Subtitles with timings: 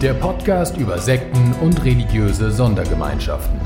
[0.00, 3.60] Der Podcast über Sekten und religiöse Sondergemeinschaften.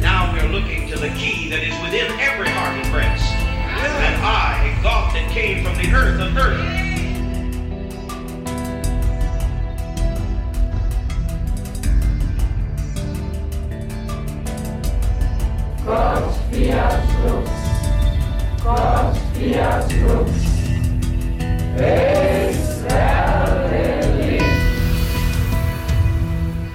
[0.00, 3.34] Now we're looking to the key that is within every heart and breast.
[3.34, 6.82] And I, God that came from the earth of earth.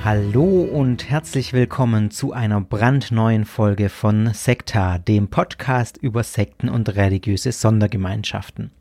[0.09, 6.95] Hallo und herzlich willkommen zu einer brandneuen Folge von Sekta, dem Podcast über Sekten und
[6.95, 8.71] religiöse Sondergemeinschaften.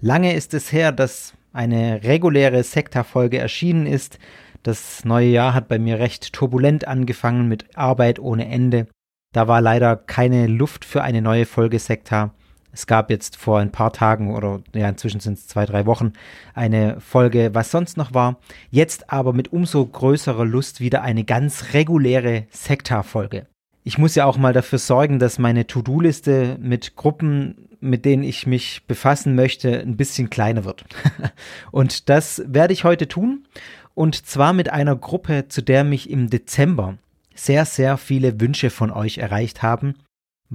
[0.00, 4.18] Lange ist es her, dass eine reguläre Sekta-Folge erschienen ist.
[4.62, 8.86] Das neue Jahr hat bei mir recht turbulent angefangen mit Arbeit ohne Ende.
[9.34, 12.32] Da war leider keine Luft für eine neue Folge Sekta.
[12.74, 16.12] Es gab jetzt vor ein paar Tagen oder ja, inzwischen sind es zwei, drei Wochen
[16.54, 18.40] eine Folge, was sonst noch war.
[18.70, 23.46] Jetzt aber mit umso größerer Lust wieder eine ganz reguläre Sekta-Folge.
[23.84, 28.46] Ich muss ja auch mal dafür sorgen, dass meine To-Do-Liste mit Gruppen, mit denen ich
[28.46, 30.84] mich befassen möchte, ein bisschen kleiner wird.
[31.70, 33.46] Und das werde ich heute tun.
[33.94, 36.98] Und zwar mit einer Gruppe, zu der mich im Dezember
[37.36, 39.94] sehr, sehr viele Wünsche von euch erreicht haben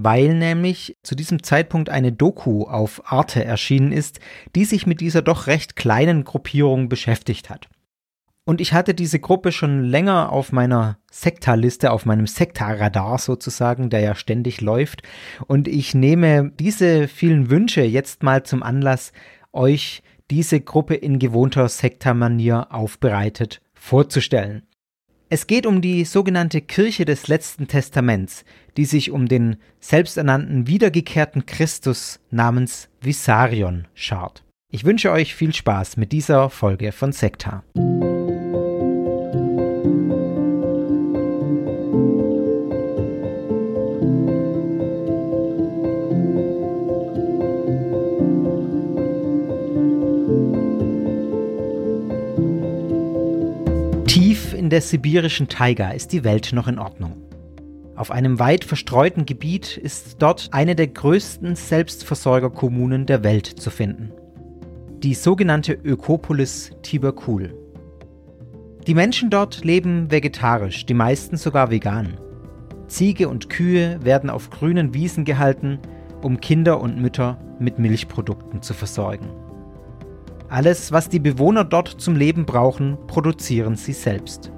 [0.02, 4.22] weil nämlich zu diesem Zeitpunkt eine Doku auf Arte erschienen ist,
[4.56, 7.68] die sich mit dieser doch recht kleinen Gruppierung beschäftigt hat.
[8.46, 14.00] Und ich hatte diese Gruppe schon länger auf meiner Sektarliste, auf meinem Sektarradar sozusagen, der
[14.00, 15.04] ja ständig läuft.
[15.48, 19.12] Und ich nehme diese vielen Wünsche jetzt mal zum Anlass,
[19.52, 24.64] euch diese Gruppe in gewohnter Sektarmanier aufbereitet vorzustellen.
[25.32, 28.44] Es geht um die sogenannte Kirche des letzten Testaments,
[28.78, 34.44] die sich um den selbsternannten wiedergekehrten Christus namens Visarion schart.
[34.72, 37.64] Ich wünsche euch viel Spaß mit dieser Folge von Sekta.
[54.80, 57.18] Der sibirischen Taiga ist die Welt noch in Ordnung.
[57.98, 64.14] Auf einem weit verstreuten Gebiet ist dort eine der größten Selbstversorgerkommunen der Welt zu finden.
[65.04, 67.54] Die sogenannte Ökopolis Tiberkul.
[68.88, 72.18] Die Menschen dort leben vegetarisch, die meisten sogar vegan.
[72.88, 75.80] Ziege und Kühe werden auf grünen Wiesen gehalten,
[76.22, 79.28] um Kinder und Mütter mit Milchprodukten zu versorgen.
[80.48, 84.54] Alles, was die Bewohner dort zum Leben brauchen, produzieren sie selbst.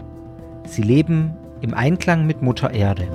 [0.66, 3.07] Sie leben im Einklang mit Mutter Erde.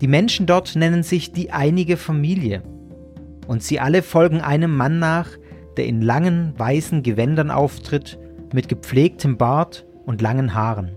[0.00, 2.62] Die Menschen dort nennen sich die einige Familie.
[3.48, 5.30] Und sie alle folgen einem Mann nach,
[5.76, 8.16] der in langen, weißen Gewändern auftritt,
[8.52, 10.96] mit gepflegtem Bart und langen Haaren.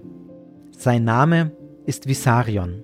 [0.69, 1.51] Sein Name
[1.87, 2.83] ist Visarion.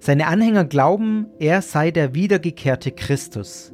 [0.00, 3.73] Seine Anhänger glauben, er sei der wiedergekehrte Christus.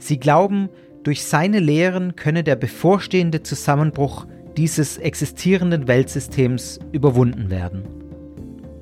[0.00, 0.70] Sie glauben,
[1.04, 7.84] durch seine Lehren könne der bevorstehende Zusammenbruch dieses existierenden Weltsystems überwunden werden.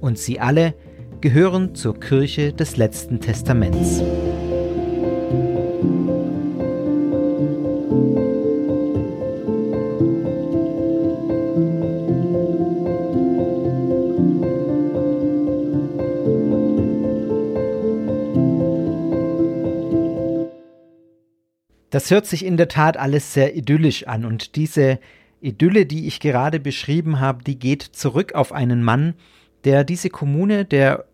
[0.00, 0.74] Und sie alle
[1.20, 4.02] gehören zur Kirche des letzten Testaments.
[21.98, 25.00] Das hört sich in der Tat alles sehr idyllisch an und diese
[25.40, 29.14] Idylle, die ich gerade beschrieben habe, die geht zurück auf einen Mann,
[29.64, 31.06] der diese Kommune, der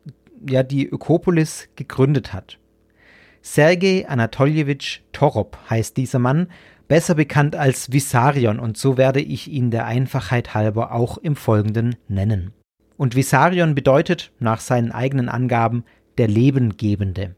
[0.46, 2.58] ja die Ökopolis gegründet hat.
[3.40, 6.48] Sergei Anatoljewitsch Torop heißt dieser Mann,
[6.86, 11.96] besser bekannt als Vissarion und so werde ich ihn der Einfachheit halber auch im Folgenden
[12.08, 12.52] nennen.
[12.98, 15.84] Und Vissarion bedeutet nach seinen eigenen Angaben
[16.18, 17.36] der Lebengebende.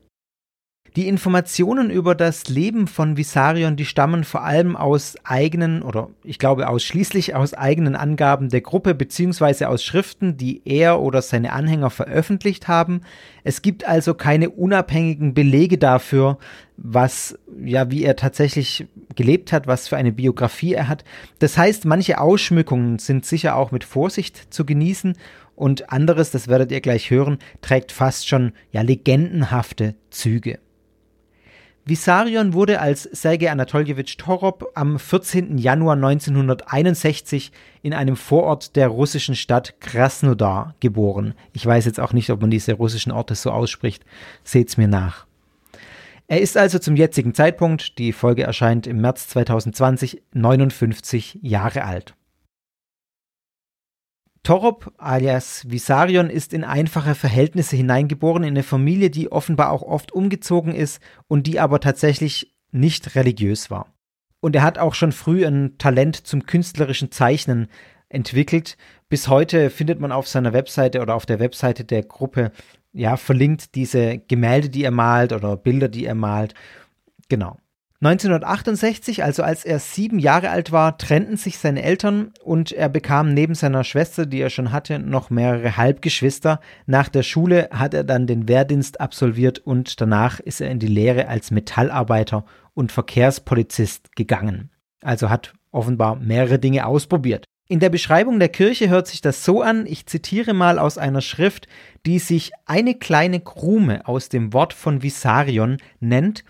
[0.97, 6.39] Die Informationen über das Leben von Visarion, die stammen vor allem aus eigenen oder ich
[6.39, 11.91] glaube ausschließlich aus eigenen Angaben der Gruppe beziehungsweise aus Schriften, die er oder seine Anhänger
[11.91, 13.03] veröffentlicht haben.
[13.45, 16.39] Es gibt also keine unabhängigen Belege dafür,
[16.79, 21.05] was, ja, wie er tatsächlich gelebt hat, was für eine Biografie er hat.
[21.41, 25.13] Das heißt, manche Ausschmückungen sind sicher auch mit Vorsicht zu genießen
[25.57, 30.59] und anderes, das werdet ihr gleich hören, trägt fast schon, ja, legendenhafte Züge.
[31.89, 35.57] Vissarion wurde als Sergei Anatoljewitsch Torob am 14.
[35.57, 41.35] Januar 1961 in einem Vorort der russischen Stadt Krasnodar geboren.
[41.53, 44.05] Ich weiß jetzt auch nicht, ob man diese russischen Orte so ausspricht.
[44.43, 45.27] Seht's mir nach.
[46.27, 52.16] Er ist also zum jetzigen Zeitpunkt, die Folge erscheint im März 2020, 59 Jahre alt.
[54.47, 60.13] Torop alias Visarion ist in einfache Verhältnisse hineingeboren, in eine Familie, die offenbar auch oft
[60.13, 63.93] umgezogen ist und die aber tatsächlich nicht religiös war.
[64.39, 67.67] Und er hat auch schon früh ein Talent zum künstlerischen Zeichnen
[68.09, 68.77] entwickelt.
[69.09, 72.53] Bis heute findet man auf seiner Webseite oder auf der Webseite der Gruppe
[72.93, 76.55] ja verlinkt diese Gemälde, die er malt oder Bilder, die er malt.
[77.29, 77.57] Genau.
[78.01, 83.33] 1968, also als er sieben Jahre alt war, trennten sich seine Eltern und er bekam
[83.33, 86.61] neben seiner Schwester, die er schon hatte, noch mehrere Halbgeschwister.
[86.85, 90.87] Nach der Schule hat er dann den Wehrdienst absolviert und danach ist er in die
[90.87, 92.45] Lehre als Metallarbeiter
[92.75, 94.71] und Verkehrspolizist gegangen.
[95.03, 97.47] Also hat offenbar mehrere Dinge ausprobiert.
[97.69, 101.21] In der Beschreibung der Kirche hört sich das so an, ich zitiere mal aus einer
[101.21, 101.67] Schrift,
[102.05, 106.45] die sich eine kleine Krume aus dem Wort von Visarion nennt,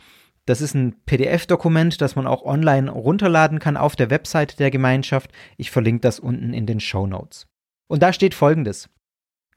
[0.47, 5.33] das ist ein PDF-Dokument, das man auch online runterladen kann auf der Website der Gemeinschaft.
[5.57, 7.49] Ich verlinke das unten in den Show Notes.
[7.89, 8.89] Und da steht folgendes.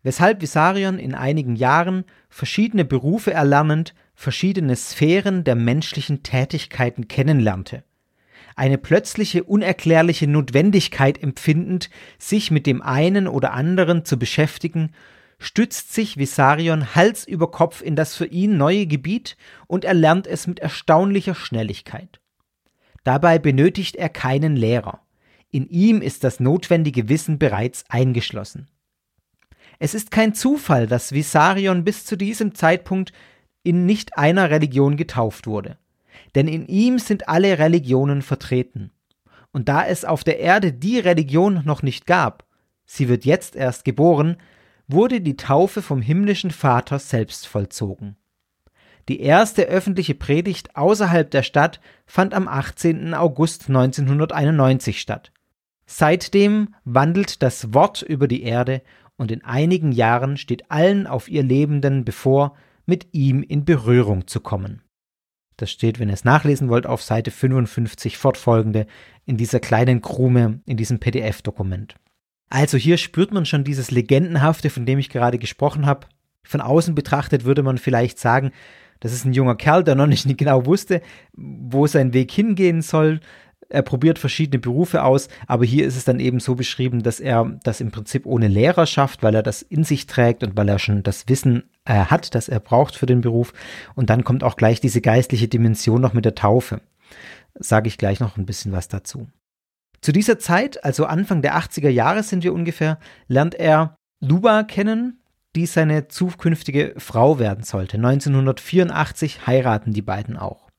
[0.02, 7.84] Weshalb Visarion in einigen Jahren verschiedene Berufe erlernend verschiedene Sphären der menschlichen Tätigkeiten kennenlernte.
[8.56, 14.92] Eine plötzliche unerklärliche Notwendigkeit empfindend, sich mit dem einen oder anderen zu beschäftigen
[15.40, 19.38] stützt sich Visarion Hals über Kopf in das für ihn neue Gebiet
[19.68, 22.20] und erlernt es mit erstaunlicher Schnelligkeit.
[23.06, 25.02] Dabei benötigt er keinen Lehrer.
[25.50, 28.68] In ihm ist das notwendige Wissen bereits eingeschlossen.
[29.80, 33.14] Es ist kein Zufall, dass Visarion bis zu diesem Zeitpunkt
[33.64, 35.78] in nicht einer Religion getauft wurde.
[36.36, 38.92] Denn in ihm sind alle Religionen vertreten.
[39.52, 42.46] Und da es auf der Erde die Religion noch nicht gab,
[42.86, 44.38] sie wird jetzt erst geboren,
[44.90, 48.18] wurde die Taufe vom himmlischen Vater selbst vollzogen.
[49.08, 53.14] Die erste öffentliche Predigt außerhalb der Stadt fand am 18.
[53.14, 55.32] August 1991 statt.
[55.86, 58.82] Seitdem wandelt das Wort über die Erde
[59.16, 62.56] und in einigen Jahren steht allen auf ihr Lebenden bevor,
[62.86, 64.82] mit ihm in Berührung zu kommen.
[65.58, 68.88] Das steht, wenn ihr es nachlesen wollt, auf Seite 55 fortfolgende
[69.26, 71.96] in dieser kleinen Krume in diesem PDF-Dokument.
[72.50, 76.08] Also hier spürt man schon dieses Legendenhafte, von dem ich gerade gesprochen habe.
[76.44, 78.52] Von außen betrachtet würde man vielleicht sagen,
[79.00, 81.02] das ist ein junger Kerl, der noch nicht genau wusste,
[81.34, 83.20] wo sein Weg hingehen soll.
[83.72, 87.60] Er probiert verschiedene Berufe aus, aber hier ist es dann eben so beschrieben, dass er
[87.64, 90.80] das im Prinzip ohne Lehrer schafft, weil er das in sich trägt und weil er
[90.80, 93.54] schon das Wissen äh, hat, das er braucht für den Beruf.
[93.94, 96.82] Und dann kommt auch gleich diese geistliche Dimension noch mit der Taufe.
[97.54, 99.28] Sage ich gleich noch ein bisschen was dazu.
[100.02, 105.22] Zu dieser Zeit, also Anfang der 80er Jahre sind wir ungefähr, lernt er Luba kennen,
[105.56, 107.98] die seine zukünftige Frau werden sollte.
[107.98, 110.70] 1984 heiraten die beiden auch.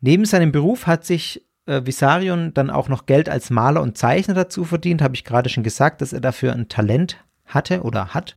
[0.00, 4.34] Neben seinem Beruf hat sich äh, Visarion dann auch noch Geld als Maler und Zeichner
[4.34, 8.36] dazu verdient, habe ich gerade schon gesagt, dass er dafür ein Talent hatte oder hat.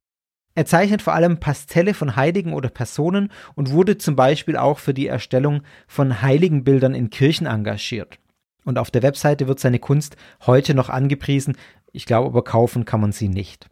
[0.54, 4.94] Er zeichnet vor allem Pastelle von Heiligen oder Personen und wurde zum Beispiel auch für
[4.94, 8.20] die Erstellung von Heiligenbildern in Kirchen engagiert.
[8.66, 10.16] Und auf der Webseite wird seine Kunst
[10.46, 11.58] heute noch angepriesen.
[11.92, 13.70] Ich glaube aber kaufen kann man sie nicht.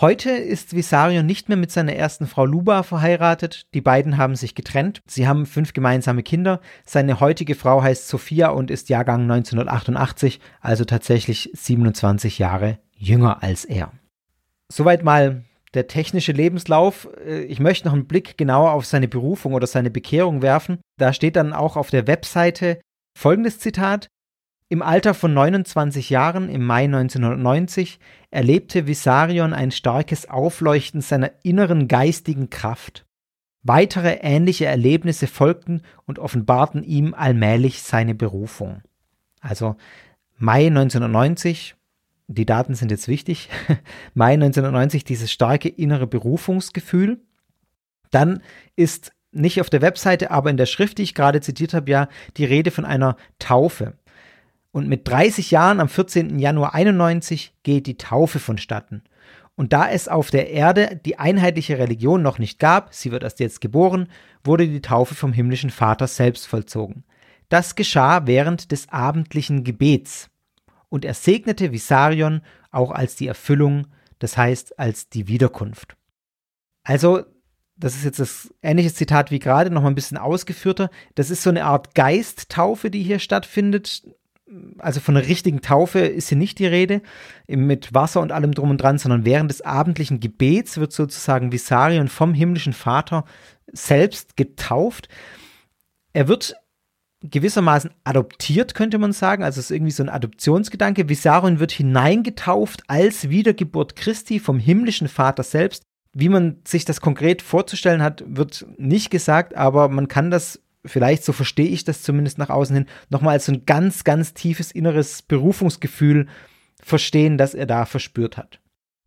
[0.00, 3.66] Heute ist Visario nicht mehr mit seiner ersten Frau Luba verheiratet.
[3.74, 5.02] Die beiden haben sich getrennt.
[5.06, 6.60] Sie haben fünf gemeinsame Kinder.
[6.86, 13.64] Seine heutige Frau heißt Sophia und ist Jahrgang 1988, also tatsächlich 27 Jahre jünger als
[13.64, 13.90] er.
[14.68, 15.42] Soweit mal
[15.74, 17.08] der technische Lebenslauf.
[17.26, 20.78] Äh, ich möchte noch einen Blick genauer auf seine Berufung oder seine Bekehrung werfen.
[20.96, 22.78] Da steht dann auch auf der Webseite,
[23.20, 24.12] Folgendes Zitat
[24.68, 27.98] Im Alter von 29 Jahren im Mai 1990
[28.30, 33.06] erlebte Visarion ein starkes Aufleuchten seiner inneren geistigen Kraft.
[33.64, 38.82] Weitere ähnliche Erlebnisse folgten und offenbarten ihm allmählich seine Berufung.
[39.40, 39.74] Also
[40.36, 41.74] Mai 1990,
[42.28, 43.50] die Daten sind jetzt wichtig,
[44.14, 47.20] Mai 1990 dieses starke innere Berufungsgefühl.
[48.12, 48.44] Dann
[48.76, 52.08] ist nicht auf der Webseite, aber in der Schrift, die ich gerade zitiert habe, ja
[52.36, 53.94] die Rede von einer Taufe.
[54.70, 56.38] Und mit 30 Jahren am 14.
[56.38, 59.02] Januar 91 geht die Taufe vonstatten.
[59.56, 63.40] Und da es auf der Erde die einheitliche Religion noch nicht gab, sie wird erst
[63.40, 64.08] jetzt geboren,
[64.44, 67.04] wurde die Taufe vom himmlischen Vater selbst vollzogen.
[67.48, 70.30] Das geschah während des abendlichen Gebets.
[70.88, 75.96] Und er segnete Visarion auch als die Erfüllung, das heißt als die Wiederkunft.
[76.84, 77.24] Also,
[77.78, 80.90] das ist jetzt das ähnliche Zitat wie gerade, noch mal ein bisschen ausgeführter.
[81.14, 84.02] Das ist so eine Art Geisttaufe, die hier stattfindet
[84.78, 87.02] also von einer richtigen Taufe ist hier nicht die Rede,
[87.46, 92.08] mit Wasser und allem drum und dran, sondern während des abendlichen Gebets wird sozusagen Visarion
[92.08, 93.24] vom himmlischen Vater
[93.72, 95.08] selbst getauft.
[96.12, 96.56] Er wird
[97.20, 99.42] gewissermaßen adoptiert, könnte man sagen.
[99.42, 101.08] Also es ist irgendwie so ein Adoptionsgedanke.
[101.08, 105.82] Visarion wird hineingetauft als Wiedergeburt Christi vom himmlischen Vater selbst.
[106.20, 111.22] Wie man sich das konkret vorzustellen hat, wird nicht gesagt, aber man kann das vielleicht,
[111.22, 114.72] so verstehe ich das zumindest nach außen hin, nochmal als so ein ganz, ganz tiefes
[114.72, 116.26] inneres Berufungsgefühl
[116.82, 118.58] verstehen, das er da verspürt hat.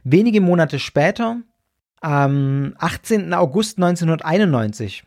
[0.05, 1.41] Wenige Monate später,
[1.99, 3.33] am 18.
[3.33, 5.03] August 1991,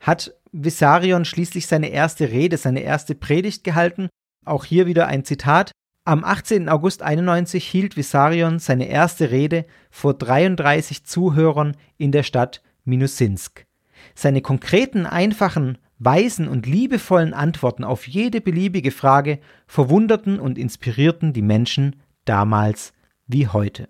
[0.00, 4.08] hat Vissarion schließlich seine erste Rede, seine erste Predigt gehalten.
[4.44, 5.70] Auch hier wieder ein Zitat.
[6.08, 6.68] Am 18.
[6.68, 13.66] August 91 hielt Vissarion seine erste Rede vor 33 Zuhörern in der Stadt Minusinsk.
[14.14, 21.42] Seine konkreten, einfachen weisen und liebevollen Antworten auf jede beliebige Frage verwunderten und inspirierten die
[21.42, 22.92] Menschen damals
[23.26, 23.88] wie heute.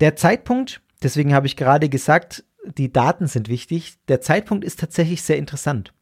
[0.00, 2.42] Der Zeitpunkt, deswegen habe ich gerade gesagt,
[2.76, 5.92] die Daten sind wichtig, der Zeitpunkt ist tatsächlich sehr interessant.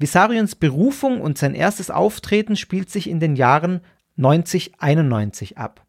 [0.00, 3.82] Visarions Berufung und sein erstes Auftreten spielt sich in den Jahren
[4.22, 5.84] 9091 ab.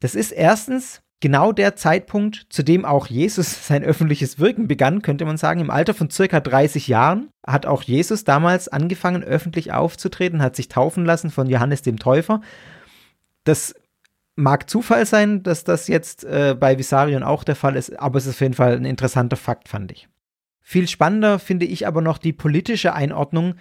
[0.00, 5.24] Das ist erstens genau der Zeitpunkt, zu dem auch Jesus sein öffentliches Wirken begann, könnte
[5.24, 5.60] man sagen.
[5.60, 10.68] Im Alter von circa 30 Jahren hat auch Jesus damals angefangen, öffentlich aufzutreten, hat sich
[10.68, 12.40] taufen lassen von Johannes dem Täufer.
[13.44, 13.74] Das
[14.36, 18.26] mag Zufall sein, dass das jetzt äh, bei Visarion auch der Fall ist, aber es
[18.26, 20.08] ist auf jeden Fall ein interessanter Fakt, fand ich.
[20.60, 23.54] Viel spannender finde ich aber noch die politische Einordnung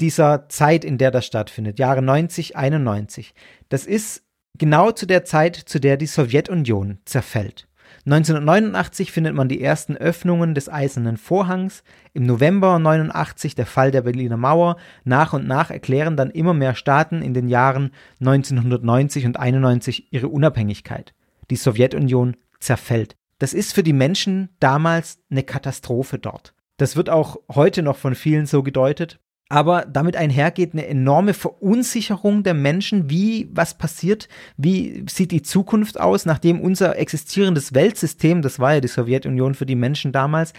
[0.00, 3.34] dieser Zeit, in der das stattfindet, Jahre 90, 91.
[3.68, 4.22] Das ist
[4.58, 7.68] genau zu der Zeit, zu der die Sowjetunion zerfällt.
[8.06, 11.82] 1989 findet man die ersten Öffnungen des Eisernen Vorhangs.
[12.12, 14.76] Im November 89 der Fall der Berliner Mauer.
[15.04, 20.28] Nach und nach erklären dann immer mehr Staaten in den Jahren 1990 und 91 ihre
[20.28, 21.14] Unabhängigkeit.
[21.50, 23.16] Die Sowjetunion zerfällt.
[23.38, 26.54] Das ist für die Menschen damals eine Katastrophe dort.
[26.76, 32.42] Das wird auch heute noch von vielen so gedeutet aber damit einhergeht eine enorme Verunsicherung
[32.42, 38.58] der Menschen, wie was passiert, wie sieht die Zukunft aus, nachdem unser existierendes Weltsystem, das
[38.58, 40.54] war ja die Sowjetunion für die Menschen damals,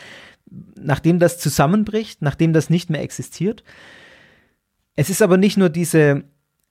[0.80, 3.64] nachdem das zusammenbricht, nachdem das nicht mehr existiert.
[4.96, 6.24] Es ist aber nicht nur diese,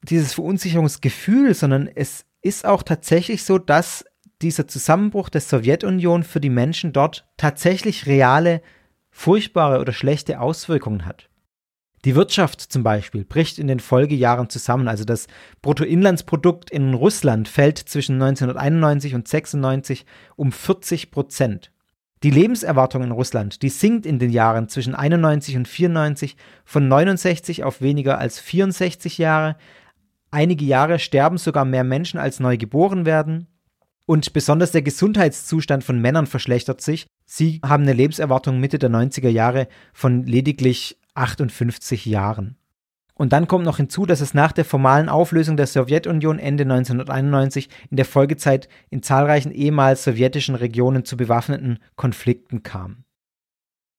[0.03, 4.05] dieses Verunsicherungsgefühl, sondern es ist auch tatsächlich so, dass
[4.41, 8.63] dieser Zusammenbruch der Sowjetunion für die Menschen dort tatsächlich reale,
[9.11, 11.29] furchtbare oder schlechte Auswirkungen hat.
[12.05, 14.89] Die Wirtschaft zum Beispiel bricht in den Folgejahren zusammen.
[14.89, 15.27] Also das
[15.63, 20.05] Bruttoinlandsprodukt in Russland fällt zwischen 1991 und 96
[20.37, 21.71] um 40 Prozent.
[22.23, 27.65] Die Lebenserwartung in Russland, die sinkt in den Jahren zwischen 91 und 94 von 69
[27.65, 29.57] auf weniger als 64 Jahre.
[30.31, 33.47] Einige Jahre sterben sogar mehr Menschen als neu geboren werden.
[34.07, 37.07] Und besonders der Gesundheitszustand von Männern verschlechtert sich.
[37.25, 42.57] Sie haben eine Lebenserwartung Mitte der 90er Jahre von lediglich 58 Jahren.
[43.15, 47.69] Und dann kommt noch hinzu, dass es nach der formalen Auflösung der Sowjetunion Ende 1991
[47.91, 53.05] in der Folgezeit in zahlreichen ehemals sowjetischen Regionen zu bewaffneten Konflikten kam.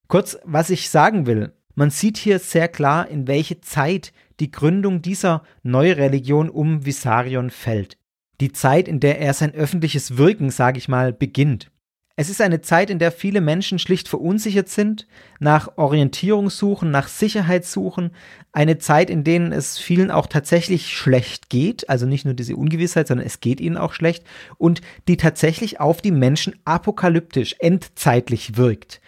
[0.07, 5.01] Kurz, was ich sagen will, man sieht hier sehr klar, in welche Zeit die Gründung
[5.01, 7.97] dieser Neureligion um Vissarion fällt.
[8.41, 11.71] Die Zeit, in der er sein öffentliches Wirken, sage ich mal, beginnt.
[12.17, 15.05] Es ist eine Zeit, in der viele Menschen schlicht verunsichert sind,
[15.39, 18.11] nach Orientierung suchen, nach Sicherheit suchen,
[18.53, 23.09] eine Zeit, in denen es vielen auch tatsächlich schlecht geht, also nicht nur diese Ungewissheit,
[23.09, 24.23] sondern es geht ihnen auch schlecht
[24.57, 24.79] und
[25.09, 29.01] die tatsächlich auf die Menschen apokalyptisch, endzeitlich wirkt.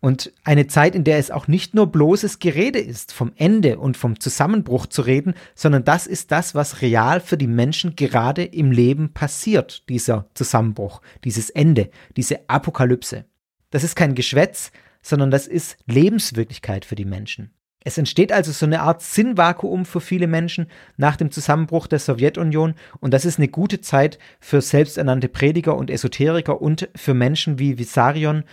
[0.00, 3.98] Und eine Zeit, in der es auch nicht nur bloßes Gerede ist, vom Ende und
[3.98, 8.72] vom Zusammenbruch zu reden, sondern das ist das, was real für die Menschen gerade im
[8.72, 13.26] Leben passiert, dieser Zusammenbruch, dieses Ende, diese Apokalypse.
[13.70, 17.50] Das ist kein Geschwätz, sondern das ist Lebenswirklichkeit für die Menschen.
[17.82, 20.66] Es entsteht also so eine Art Sinnvakuum für viele Menschen
[20.98, 25.90] nach dem Zusammenbruch der Sowjetunion und das ist eine gute Zeit für selbsternannte Prediger und
[25.90, 28.44] Esoteriker und für Menschen wie Visarion,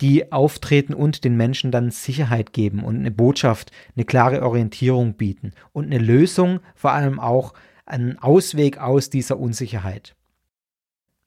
[0.00, 5.52] die auftreten und den Menschen dann Sicherheit geben und eine Botschaft, eine klare Orientierung bieten
[5.72, 7.54] und eine Lösung, vor allem auch
[7.86, 10.16] einen Ausweg aus dieser Unsicherheit.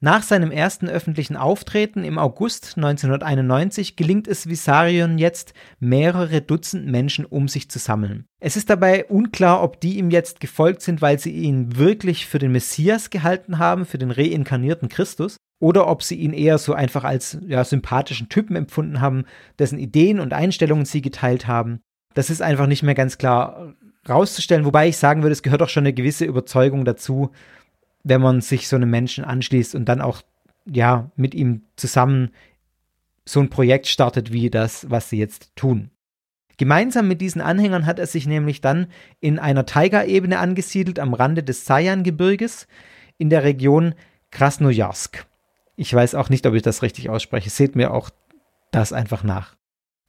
[0.02, 7.26] Nach seinem ersten öffentlichen Auftreten im August 1991 gelingt es Visarion jetzt, mehrere Dutzend Menschen
[7.26, 8.26] um sich zu sammeln.
[8.40, 12.40] Es ist dabei unklar, ob die ihm jetzt gefolgt sind, weil sie ihn wirklich für
[12.40, 17.04] den Messias gehalten haben, für den reinkarnierten Christus, oder ob sie ihn eher so einfach
[17.04, 19.26] als ja, sympathischen Typen empfunden haben,
[19.58, 21.80] dessen Ideen und Einstellungen sie geteilt haben.
[22.14, 23.74] Das ist einfach nicht mehr ganz klar
[24.08, 27.32] rauszustellen, wobei ich sagen würde, es gehört auch schon eine gewisse Überzeugung dazu,
[28.04, 30.22] wenn man sich so einem Menschen anschließt und dann auch
[30.72, 32.30] ja mit ihm zusammen
[33.26, 35.90] so ein Projekt startet wie das, was sie jetzt tun.
[36.58, 38.86] Gemeinsam mit diesen Anhängern hat er sich nämlich dann
[39.20, 42.68] in einer Taiga-Ebene angesiedelt am Rande des Sayan-Gebirges
[43.18, 43.96] in der Region
[44.30, 45.26] Krasnojarsk.
[45.76, 47.50] Ich weiß auch nicht, ob ich das richtig ausspreche.
[47.50, 48.10] Seht mir auch
[48.72, 49.56] das einfach nach.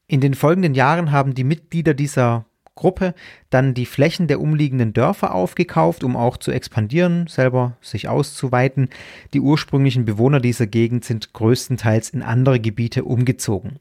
[0.06, 2.46] In den folgenden Jahren haben die Mitglieder dieser
[2.76, 3.14] Gruppe
[3.50, 8.90] dann die Flächen der umliegenden Dörfer aufgekauft, um auch zu expandieren, selber sich auszuweiten.
[9.32, 13.80] Die ursprünglichen Bewohner dieser Gegend sind größtenteils in andere Gebiete umgezogen.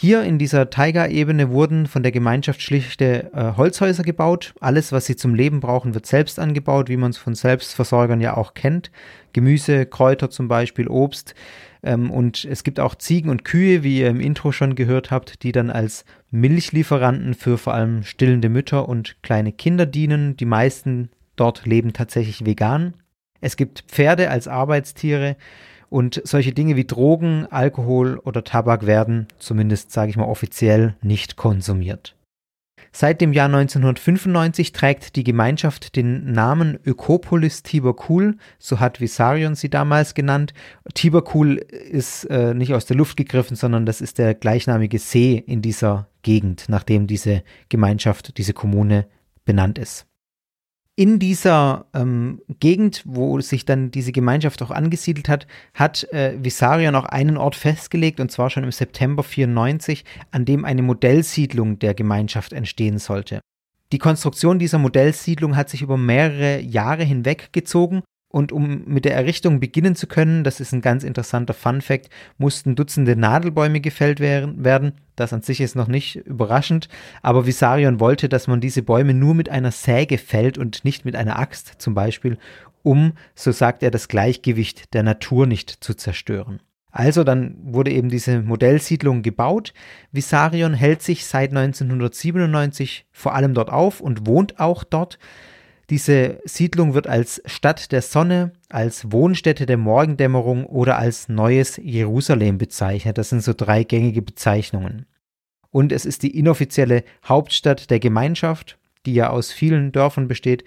[0.00, 4.54] Hier in dieser Taiga-Ebene wurden von der Gemeinschaft schlichte äh, Holzhäuser gebaut.
[4.60, 8.36] Alles, was sie zum Leben brauchen, wird selbst angebaut, wie man es von Selbstversorgern ja
[8.36, 8.92] auch kennt.
[9.32, 11.34] Gemüse, Kräuter zum Beispiel, Obst.
[11.82, 15.42] Ähm, und es gibt auch Ziegen und Kühe, wie ihr im Intro schon gehört habt,
[15.42, 20.36] die dann als Milchlieferanten für vor allem stillende Mütter und kleine Kinder dienen.
[20.36, 22.94] Die meisten dort leben tatsächlich vegan.
[23.40, 25.34] Es gibt Pferde als Arbeitstiere
[25.90, 31.36] und solche Dinge wie Drogen, Alkohol oder Tabak werden, zumindest sage ich mal offiziell, nicht
[31.36, 32.14] konsumiert.
[32.90, 39.68] Seit dem Jahr 1995 trägt die Gemeinschaft den Namen Ökopolis Tiberkul, so hat Visarion sie
[39.68, 40.54] damals genannt.
[40.94, 45.60] Tiberkul ist äh, nicht aus der Luft gegriffen, sondern das ist der gleichnamige See in
[45.60, 49.06] dieser Gegend, nachdem diese Gemeinschaft, diese Kommune
[49.44, 50.07] benannt ist
[50.98, 56.90] in dieser ähm, Gegend, wo sich dann diese Gemeinschaft auch angesiedelt hat, hat äh, Visaria
[56.90, 61.94] noch einen Ort festgelegt, und zwar schon im September 94, an dem eine Modellsiedlung der
[61.94, 63.40] Gemeinschaft entstehen sollte.
[63.92, 68.02] Die Konstruktion dieser Modellsiedlung hat sich über mehrere Jahre hinweg gezogen
[68.38, 72.08] und um mit der Errichtung beginnen zu können, das ist ein ganz interessanter Fun fact,
[72.36, 74.92] mussten Dutzende Nadelbäume gefällt werden.
[75.16, 76.88] Das an sich ist noch nicht überraschend,
[77.20, 81.16] aber Visarion wollte, dass man diese Bäume nur mit einer Säge fällt und nicht mit
[81.16, 82.38] einer Axt zum Beispiel,
[82.84, 86.60] um, so sagt er, das Gleichgewicht der Natur nicht zu zerstören.
[86.92, 89.74] Also dann wurde eben diese Modellsiedlung gebaut.
[90.12, 95.18] Visarion hält sich seit 1997 vor allem dort auf und wohnt auch dort.
[95.90, 102.58] Diese Siedlung wird als Stadt der Sonne, als Wohnstätte der Morgendämmerung oder als neues Jerusalem
[102.58, 103.16] bezeichnet.
[103.16, 105.06] Das sind so drei gängige Bezeichnungen.
[105.70, 110.64] Und es ist die inoffizielle Hauptstadt der Gemeinschaft, die ja aus vielen Dörfern besteht.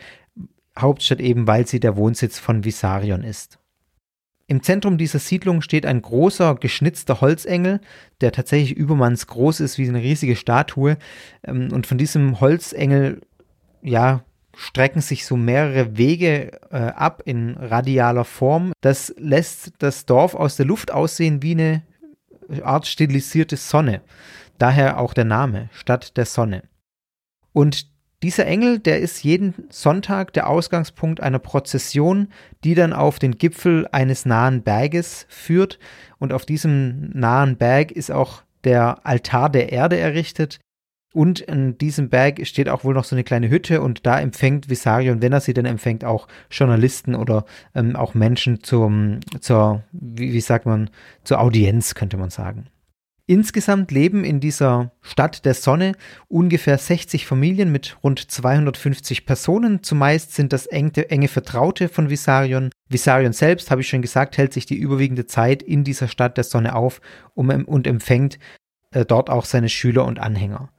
[0.77, 3.60] Hauptstadt eben, weil sie der Wohnsitz von Visarion ist.
[4.47, 7.79] Im Zentrum dieser Siedlung steht ein großer geschnitzter Holzengel,
[8.21, 10.97] der tatsächlich übermanns groß ist wie eine riesige Statue.
[11.43, 13.21] Ähm, und von diesem Holzengel,
[13.81, 14.23] ja,
[14.62, 18.74] strecken sich so mehrere Wege äh, ab in radialer Form.
[18.82, 21.82] Das lässt das Dorf aus der Luft aussehen wie eine
[22.63, 24.02] Art stilisierte Sonne.
[24.60, 26.63] Daher auch der Name, Stadt der Sonne.
[27.54, 27.88] Und
[28.21, 32.28] dieser Engel, der ist jeden Sonntag der Ausgangspunkt einer Prozession,
[32.63, 35.80] die dann auf den Gipfel eines nahen Berges führt.
[36.19, 40.60] Und auf diesem nahen Berg ist auch der Altar der Erde errichtet,
[41.13, 44.69] und in diesem Berg steht auch wohl noch so eine kleine Hütte und da empfängt
[44.69, 47.45] Visarion, wenn er sie denn empfängt, auch Journalisten oder
[47.76, 50.89] ähm, auch Menschen zum, zur, wie, wie sagt man,
[51.24, 52.67] zur Audienz, könnte man sagen.
[53.28, 55.93] Insgesamt leben in dieser Stadt der Sonne
[56.28, 59.84] ungefähr 60 Familien mit rund 250 Personen.
[59.84, 62.71] Zumeist sind das enge, enge Vertraute von Visarion.
[62.89, 66.43] Visarion selbst, habe ich schon gesagt, hält sich die überwiegende Zeit in dieser Stadt der
[66.43, 67.00] Sonne auf
[67.36, 68.38] und empfängt
[68.91, 70.69] äh, dort auch seine Schüler und Anhänger.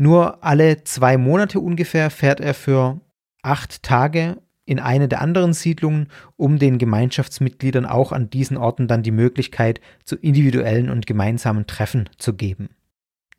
[0.00, 3.00] Nur alle zwei Monate ungefähr fährt er für
[3.42, 6.06] acht Tage in eine der anderen Siedlungen,
[6.36, 12.08] um den Gemeinschaftsmitgliedern auch an diesen Orten dann die Möglichkeit zu individuellen und gemeinsamen Treffen
[12.16, 12.68] zu geben.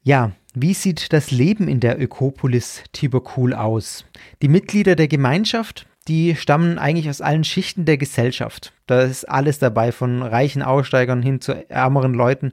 [0.04, 4.04] Ja, wie sieht das Leben in der Ökopolis Tiberkul aus?
[4.42, 8.74] Die Mitglieder der Gemeinschaft, die stammen eigentlich aus allen Schichten der Gesellschaft.
[8.86, 12.52] Da ist alles dabei, von reichen Aussteigern hin zu ärmeren Leuten.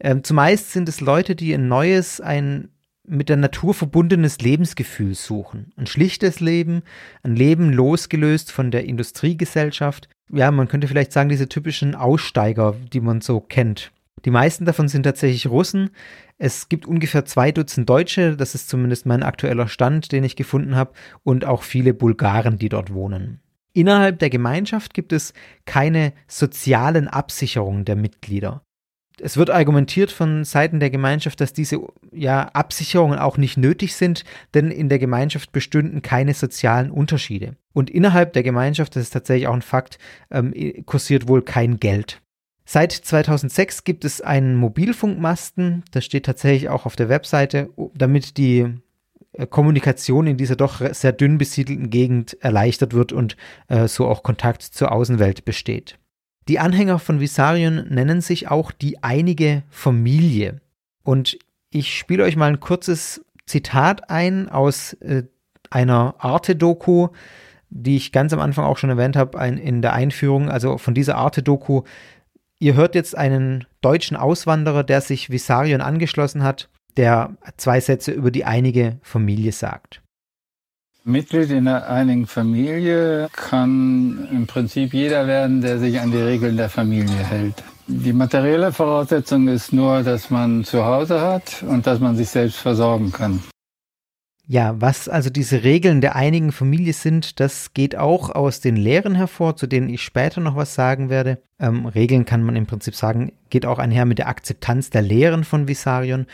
[0.00, 2.68] Ähm, zumeist sind es Leute, die ein neues, ein
[3.08, 5.72] mit der Natur verbundenes Lebensgefühl suchen.
[5.76, 6.82] Ein schlichtes Leben,
[7.22, 10.08] ein Leben losgelöst von der Industriegesellschaft.
[10.30, 13.92] Ja, man könnte vielleicht sagen, diese typischen Aussteiger, die man so kennt.
[14.24, 15.90] Die meisten davon sind tatsächlich Russen.
[16.38, 20.76] Es gibt ungefähr zwei Dutzend Deutsche, das ist zumindest mein aktueller Stand, den ich gefunden
[20.76, 20.92] habe,
[21.22, 23.40] und auch viele Bulgaren, die dort wohnen.
[23.72, 28.62] Innerhalb der Gemeinschaft gibt es keine sozialen Absicherungen der Mitglieder.
[29.20, 31.80] Es wird argumentiert von Seiten der Gemeinschaft, dass diese
[32.12, 37.56] ja, Absicherungen auch nicht nötig sind, denn in der Gemeinschaft bestünden keine sozialen Unterschiede.
[37.72, 39.98] Und innerhalb der Gemeinschaft, das ist tatsächlich auch ein Fakt,
[40.30, 40.52] ähm,
[40.86, 42.20] kursiert wohl kein Geld.
[42.64, 48.66] Seit 2006 gibt es einen Mobilfunkmasten, das steht tatsächlich auch auf der Webseite, damit die
[49.32, 53.36] äh, Kommunikation in dieser doch sehr dünn besiedelten Gegend erleichtert wird und
[53.68, 55.98] äh, so auch Kontakt zur Außenwelt besteht.
[56.48, 60.60] Die Anhänger von Visarion nennen sich auch die einige Familie.
[61.02, 61.38] Und
[61.70, 65.24] ich spiele euch mal ein kurzes Zitat ein aus äh,
[65.70, 67.08] einer Arte-Doku,
[67.68, 70.48] die ich ganz am Anfang auch schon erwähnt habe in der Einführung.
[70.48, 71.82] Also von dieser Arte-Doku.
[72.58, 78.30] Ihr hört jetzt einen deutschen Auswanderer, der sich Visarion angeschlossen hat, der zwei Sätze über
[78.30, 80.02] die einige Familie sagt.
[81.08, 86.56] Mitglied in einer einigen Familie kann im Prinzip jeder werden, der sich an die Regeln
[86.56, 87.64] der Familie hält.
[87.86, 92.58] Die materielle Voraussetzung ist nur, dass man zu Hause hat und dass man sich selbst
[92.58, 93.42] versorgen kann.
[94.46, 99.14] Ja, was also diese Regeln der einigen Familie sind, das geht auch aus den Lehren
[99.14, 101.38] hervor, zu denen ich später noch was sagen werde.
[101.58, 105.44] Ähm, Regeln kann man im Prinzip sagen, geht auch einher mit der Akzeptanz der Lehren
[105.44, 106.26] von Visarion.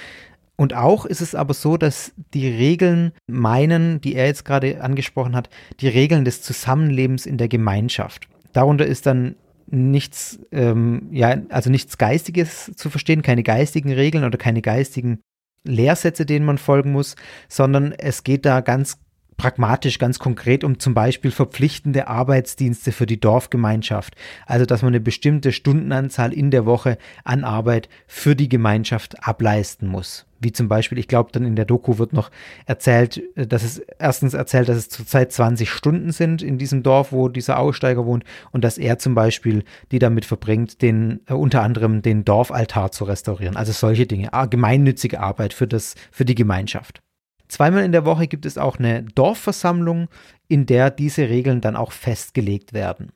[0.57, 5.35] Und auch ist es aber so, dass die Regeln meinen, die er jetzt gerade angesprochen
[5.35, 5.49] hat,
[5.81, 8.29] die Regeln des Zusammenlebens in der Gemeinschaft.
[8.53, 9.35] Darunter ist dann
[9.67, 15.21] nichts, ähm, ja, also nichts Geistiges zu verstehen, keine geistigen Regeln oder keine geistigen
[15.65, 17.17] Lehrsätze, denen man folgen muss,
[17.49, 18.99] sondern es geht da ganz
[19.37, 24.15] pragmatisch, ganz konkret um zum Beispiel verpflichtende Arbeitsdienste für die Dorfgemeinschaft.
[24.47, 29.89] Also, dass man eine bestimmte Stundenanzahl in der Woche an Arbeit für die Gemeinschaft ableisten
[29.89, 32.31] muss wie zum Beispiel, ich glaube, dann in der Doku wird noch
[32.67, 37.11] erzählt, äh, dass es erstens erzählt, dass es zurzeit 20 Stunden sind in diesem Dorf,
[37.11, 41.63] wo dieser Aussteiger wohnt und dass er zum Beispiel die damit verbringt, den äh, unter
[41.63, 43.57] anderem den Dorfaltar zu restaurieren.
[43.57, 47.04] Also solche Dinge, gemeinnützige Arbeit für das für die Gemeinschaft.
[47.49, 50.09] Zweimal in der Woche gibt es auch eine Dorfversammlung,
[50.49, 53.13] in der diese Regeln dann auch festgelegt werden.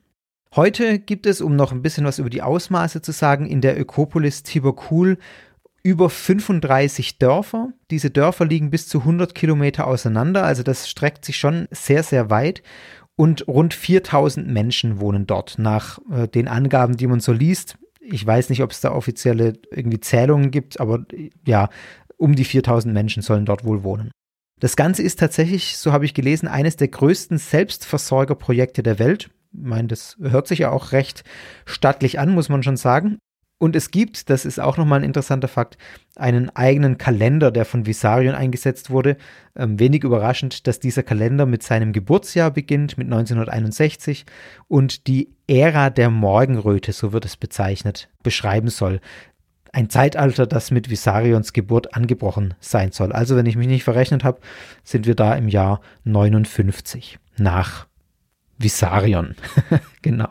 [0.54, 3.78] Heute gibt es, um noch ein bisschen was über die Ausmaße zu sagen, in der
[3.78, 5.18] Ökopolis Tiberkul
[5.82, 7.72] über 35 Dörfer.
[7.90, 12.30] Diese Dörfer liegen bis zu 100 Kilometer auseinander, also das streckt sich schon sehr, sehr
[12.30, 12.62] weit.
[13.16, 17.76] Und rund 4000 Menschen wohnen dort, nach äh, den Angaben, die man so liest.
[18.00, 21.04] Ich weiß nicht, ob es da offizielle irgendwie Zählungen gibt, aber
[21.44, 21.68] ja,
[22.16, 24.12] um die 4000 Menschen sollen dort wohl wohnen.
[24.60, 29.30] Das Ganze ist tatsächlich, so habe ich gelesen, eines der größten Selbstversorgerprojekte der Welt.
[29.52, 31.24] Ich meine, das hört sich ja auch recht
[31.64, 33.18] stattlich an, muss man schon sagen.
[33.60, 35.78] Und es gibt, das ist auch nochmal ein interessanter Fakt,
[36.14, 39.16] einen eigenen Kalender, der von Visarion eingesetzt wurde.
[39.56, 44.26] Ähm, wenig überraschend, dass dieser Kalender mit seinem Geburtsjahr beginnt, mit 1961,
[44.68, 49.00] und die Ära der Morgenröte, so wird es bezeichnet, beschreiben soll.
[49.72, 53.12] Ein Zeitalter, das mit Visarions Geburt angebrochen sein soll.
[53.12, 54.40] Also, wenn ich mich nicht verrechnet habe,
[54.84, 57.86] sind wir da im Jahr 59 nach
[58.58, 59.34] Visarion.
[60.02, 60.28] genau.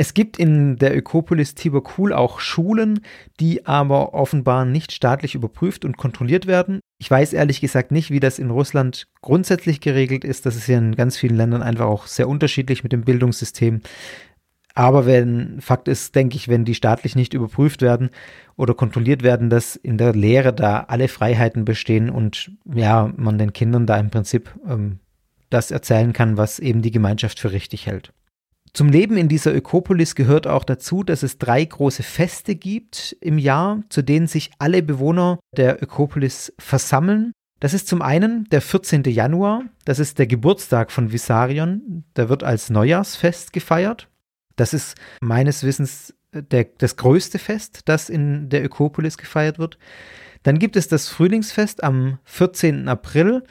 [0.00, 3.00] Es gibt in der Ökopolis Tiberkul auch Schulen,
[3.40, 6.78] die aber offenbar nicht staatlich überprüft und kontrolliert werden.
[7.00, 10.46] Ich weiß ehrlich gesagt nicht, wie das in Russland grundsätzlich geregelt ist.
[10.46, 13.80] Das ist ja in ganz vielen Ländern einfach auch sehr unterschiedlich mit dem Bildungssystem.
[14.78, 18.10] Aber wenn, Fakt ist, denke ich, wenn die staatlich nicht überprüft werden
[18.54, 23.52] oder kontrolliert werden, dass in der Lehre da alle Freiheiten bestehen und ja, man den
[23.52, 25.00] Kindern da im Prinzip ähm,
[25.50, 28.12] das erzählen kann, was eben die Gemeinschaft für richtig hält.
[28.72, 33.36] Zum Leben in dieser Ökopolis gehört auch dazu, dass es drei große Feste gibt im
[33.36, 37.32] Jahr, zu denen sich alle Bewohner der Ökopolis versammeln.
[37.58, 39.02] Das ist zum einen der 14.
[39.06, 44.07] Januar, das ist der Geburtstag von Visarion, der wird als Neujahrsfest gefeiert.
[44.58, 49.78] Das ist meines Wissens der, das größte Fest, das in der Ökopolis gefeiert wird.
[50.42, 52.88] Dann gibt es das Frühlingsfest am 14.
[52.88, 53.42] April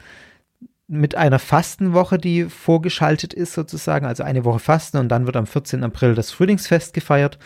[0.90, 5.46] mit einer Fastenwoche, die vorgeschaltet ist sozusagen, also eine Woche Fasten und dann wird am
[5.46, 5.84] 14.
[5.84, 7.38] April das Frühlingsfest gefeiert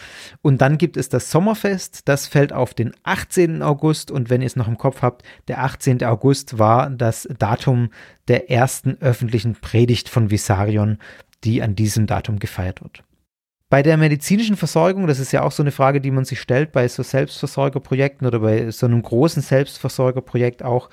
[0.43, 3.63] und dann gibt es das Sommerfest, das fällt auf den 18.
[3.63, 6.05] August und wenn ihr es noch im Kopf habt, der 18.
[6.05, 7.91] August war das Datum
[8.29, 10.99] der ersten öffentlichen Predigt von Visarion,
[11.43, 13.03] die an diesem Datum gefeiert wird.
[13.73, 16.73] Bei der medizinischen Versorgung, das ist ja auch so eine Frage, die man sich stellt
[16.73, 20.91] bei so Selbstversorgerprojekten oder bei so einem großen Selbstversorgerprojekt auch,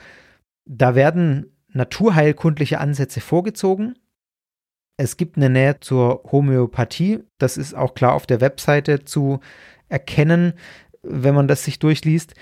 [0.64, 4.00] da werden naturheilkundliche Ansätze vorgezogen.
[4.96, 9.42] Es gibt eine Nähe zur Homöopathie, das ist auch klar auf der Webseite zu
[9.90, 10.54] erkennen.
[11.02, 12.34] wenn man das sich durchliest.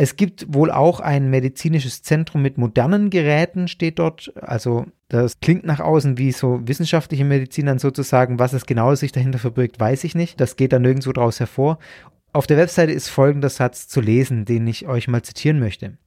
[0.00, 4.32] Es gibt wohl auch ein medizinisches Zentrum mit modernen Geräten, steht dort.
[4.40, 8.38] Also das klingt nach außen wie so wissenschaftliche Medizin dann sozusagen.
[8.38, 10.40] Was es genau sich dahinter verbirgt, weiß ich nicht.
[10.40, 11.80] Das geht da nirgendwo draus hervor.
[12.32, 15.98] Auf der Webseite ist folgender Satz zu lesen, den ich euch mal zitieren möchte.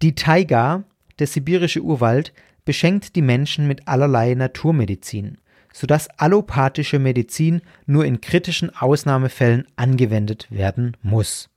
[0.00, 0.84] Die Taiga,
[1.18, 2.32] der sibirische Urwald,
[2.64, 5.38] beschenkt die Menschen mit allerlei Naturmedizin,
[5.72, 11.49] sodass allopathische Medizin nur in kritischen Ausnahmefällen angewendet werden muss.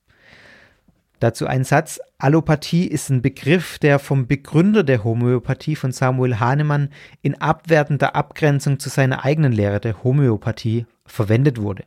[1.23, 2.01] Dazu ein Satz.
[2.17, 6.89] Allopathie ist ein Begriff, der vom Begründer der Homöopathie von Samuel Hahnemann
[7.21, 11.85] in abwertender Abgrenzung zu seiner eigenen Lehre der Homöopathie verwendet wurde.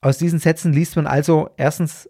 [0.00, 2.08] Aus diesen Sätzen liest man also erstens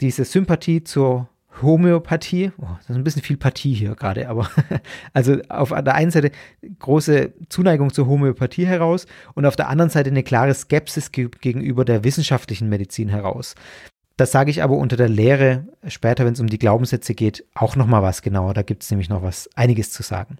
[0.00, 1.28] diese Sympathie zur
[1.60, 4.48] Homöopathie, oh, das ist ein bisschen viel Partie hier gerade, aber
[5.12, 6.30] also auf der einen Seite
[6.78, 12.04] große Zuneigung zur Homöopathie heraus und auf der anderen Seite eine klare Skepsis gegenüber der
[12.04, 13.56] wissenschaftlichen Medizin heraus.
[14.22, 17.74] Das sage ich aber unter der Lehre später, wenn es um die Glaubenssätze geht, auch
[17.74, 18.54] nochmal was genauer.
[18.54, 20.36] Da gibt es nämlich noch was, einiges zu sagen.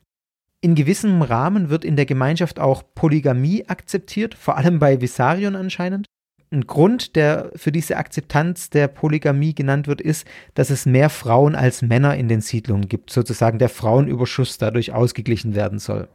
[0.61, 6.07] In gewissem Rahmen wird in der Gemeinschaft auch Polygamie akzeptiert, vor allem bei Visarion anscheinend.
[6.53, 11.57] Ein Grund, der für diese Akzeptanz der Polygamie genannt wird, ist, dass es mehr Frauen
[11.57, 16.07] als Männer in den Siedlungen gibt, sozusagen der Frauenüberschuss dadurch ausgeglichen werden soll.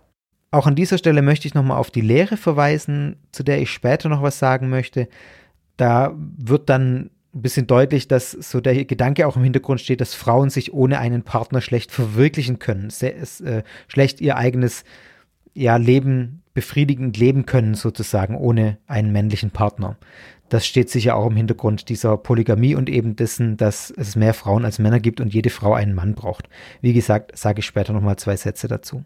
[0.51, 4.07] Auch an dieser Stelle möchte ich nochmal auf die Lehre verweisen, zu der ich später
[4.07, 5.09] noch was sagen möchte.
[5.75, 10.13] Da wird dann ein bisschen deutlich, dass so der Gedanke auch im Hintergrund steht, dass
[10.13, 14.83] Frauen sich ohne einen Partner schlecht verwirklichen können, sehr, äh, schlecht ihr eigenes
[15.53, 19.97] ja, Leben befriedigend leben können, sozusagen, ohne einen männlichen Partner.
[20.49, 24.65] Das steht sicher auch im Hintergrund dieser Polygamie und eben dessen, dass es mehr Frauen
[24.65, 26.49] als Männer gibt und jede Frau einen Mann braucht.
[26.81, 29.03] Wie gesagt, sage ich später nochmal zwei Sätze dazu.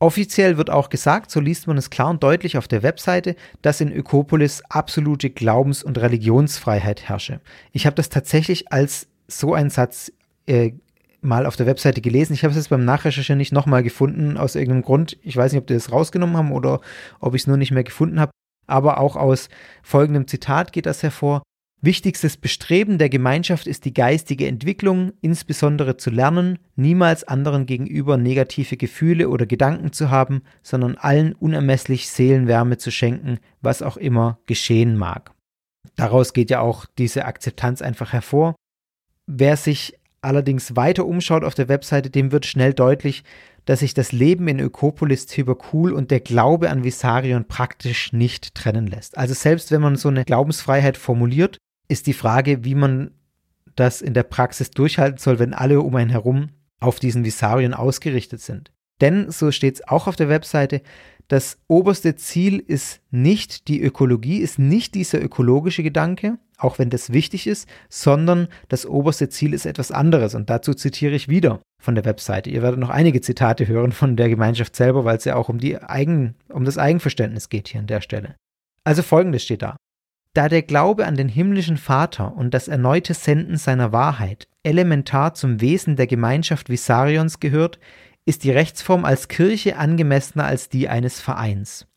[0.00, 3.80] Offiziell wird auch gesagt, so liest man es klar und deutlich auf der Webseite, dass
[3.80, 7.40] in Ökopolis absolute Glaubens- und Religionsfreiheit herrsche.
[7.72, 10.12] Ich habe das tatsächlich als so einen Satz
[10.46, 10.72] äh,
[11.20, 12.32] mal auf der Webseite gelesen.
[12.32, 15.18] Ich habe es jetzt beim Nachrecherchieren nicht nochmal gefunden, aus irgendeinem Grund.
[15.22, 16.80] Ich weiß nicht, ob die das rausgenommen haben oder
[17.18, 18.30] ob ich es nur nicht mehr gefunden habe.
[18.68, 19.48] Aber auch aus
[19.82, 21.42] folgendem Zitat geht das hervor.
[21.80, 28.76] Wichtigstes Bestreben der Gemeinschaft ist die geistige Entwicklung, insbesondere zu lernen, niemals anderen gegenüber negative
[28.76, 34.96] Gefühle oder Gedanken zu haben, sondern allen unermesslich Seelenwärme zu schenken, was auch immer geschehen
[34.96, 35.30] mag.
[35.94, 38.56] Daraus geht ja auch diese Akzeptanz einfach hervor.
[39.26, 43.22] Wer sich allerdings weiter umschaut auf der Webseite, dem wird schnell deutlich,
[43.66, 48.88] dass sich das Leben in Ökopolis Tibakul und der Glaube an Visarion praktisch nicht trennen
[48.88, 49.16] lässt.
[49.16, 53.10] Also selbst wenn man so eine Glaubensfreiheit formuliert, ist die Frage, wie man
[53.74, 58.40] das in der Praxis durchhalten soll, wenn alle um einen herum auf diesen Visarien ausgerichtet
[58.40, 58.70] sind.
[59.00, 60.82] Denn, so steht es auch auf der Webseite,
[61.28, 67.12] das oberste Ziel ist nicht die Ökologie, ist nicht dieser ökologische Gedanke, auch wenn das
[67.12, 70.34] wichtig ist, sondern das oberste Ziel ist etwas anderes.
[70.34, 72.48] Und dazu zitiere ich wieder von der Webseite.
[72.48, 75.58] Ihr werdet noch einige Zitate hören von der Gemeinschaft selber, weil es ja auch um,
[75.58, 78.34] die Eigen, um das Eigenverständnis geht hier an der Stelle.
[78.82, 79.76] Also folgendes steht da.
[80.38, 85.60] Da der Glaube an den himmlischen Vater und das erneute Senden seiner Wahrheit elementar zum
[85.60, 87.80] Wesen der Gemeinschaft Visarions gehört,
[88.24, 91.88] ist die Rechtsform als Kirche angemessener als die eines Vereins.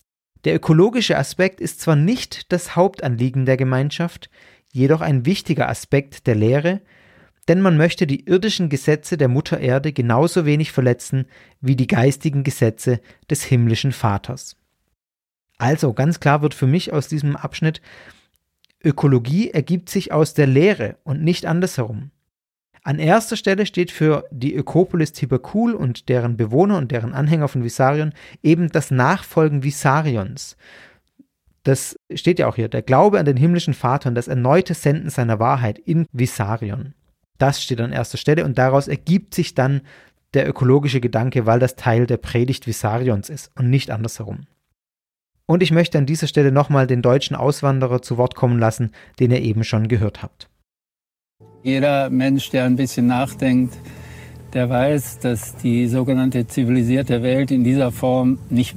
[0.43, 4.31] Der ökologische Aspekt ist zwar nicht das Hauptanliegen der Gemeinschaft,
[4.73, 6.81] jedoch ein wichtiger Aspekt der Lehre,
[7.47, 11.27] denn man möchte die irdischen Gesetze der Mutter Erde genauso wenig verletzen
[11.59, 14.55] wie die geistigen Gesetze des himmlischen Vaters.
[15.59, 17.83] Also ganz klar wird für mich aus diesem Abschnitt,
[18.83, 22.11] Ökologie ergibt sich aus der Lehre und nicht andersherum.
[22.83, 27.63] An erster Stelle steht für die Ökopolis Tiberkul und deren Bewohner und deren Anhänger von
[27.63, 30.57] Visarion eben das Nachfolgen Visarions.
[31.63, 35.11] Das steht ja auch hier, der Glaube an den himmlischen Vater und das erneute Senden
[35.11, 36.95] seiner Wahrheit in Visarion.
[37.37, 39.81] Das steht an erster Stelle und daraus ergibt sich dann
[40.33, 44.47] der ökologische Gedanke, weil das Teil der Predigt Visarions ist und nicht andersherum.
[45.45, 49.31] Und ich möchte an dieser Stelle nochmal den deutschen Auswanderer zu Wort kommen lassen, den
[49.31, 50.49] ihr eben schon gehört habt.
[51.63, 53.77] Jeder Mensch, der ein bisschen nachdenkt,
[54.53, 58.75] der weiß, dass die sogenannte zivilisierte Welt in dieser Form nicht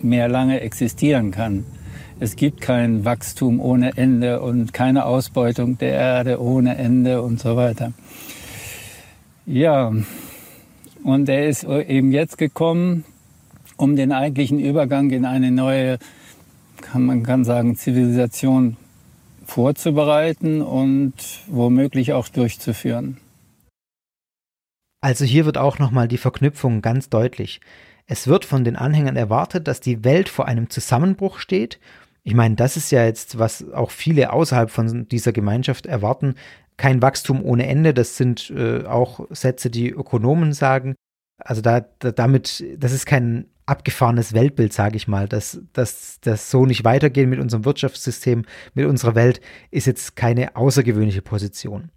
[0.00, 1.64] mehr lange existieren kann.
[2.20, 7.56] Es gibt kein Wachstum ohne Ende und keine Ausbeutung der Erde ohne Ende und so
[7.56, 7.92] weiter.
[9.44, 9.92] Ja,
[11.02, 13.04] und er ist eben jetzt gekommen,
[13.82, 15.98] um den eigentlichen Übergang in eine neue,
[16.80, 18.76] kann man kann sagen, Zivilisation
[19.44, 21.14] vorzubereiten und
[21.48, 23.16] womöglich auch durchzuführen.
[25.00, 27.60] Also hier wird auch nochmal die Verknüpfung ganz deutlich.
[28.06, 31.80] Es wird von den Anhängern erwartet, dass die Welt vor einem Zusammenbruch steht
[32.22, 36.36] Ich meine, das ist ja jetzt, was auch viele außerhalb von dieser Gemeinschaft erwarten.
[36.76, 40.94] Kein Wachstum ohne Ende, das sind äh, auch Sätze, die Ökonomen sagen.
[41.38, 45.26] Also da, da, damit, das ist kein abgefahrenes Weltbild, sage ich mal.
[45.26, 51.22] Dass das so nicht weitergehen mit unserem Wirtschaftssystem, mit unserer Welt, ist jetzt keine außergewöhnliche
[51.22, 51.90] Position.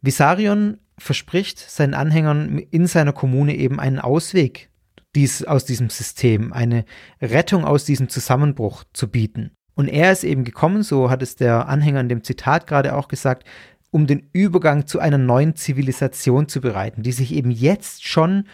[0.00, 4.70] Visarion verspricht seinen Anhängern in seiner Kommune eben einen Ausweg
[5.14, 6.84] dies, aus diesem System, eine
[7.20, 9.52] Rettung aus diesem Zusammenbruch zu bieten.
[9.74, 13.08] Und er ist eben gekommen, so hat es der Anhänger in dem Zitat gerade auch
[13.08, 13.46] gesagt,
[13.90, 18.44] um den Übergang zu einer neuen Zivilisation zu bereiten, die sich eben jetzt schon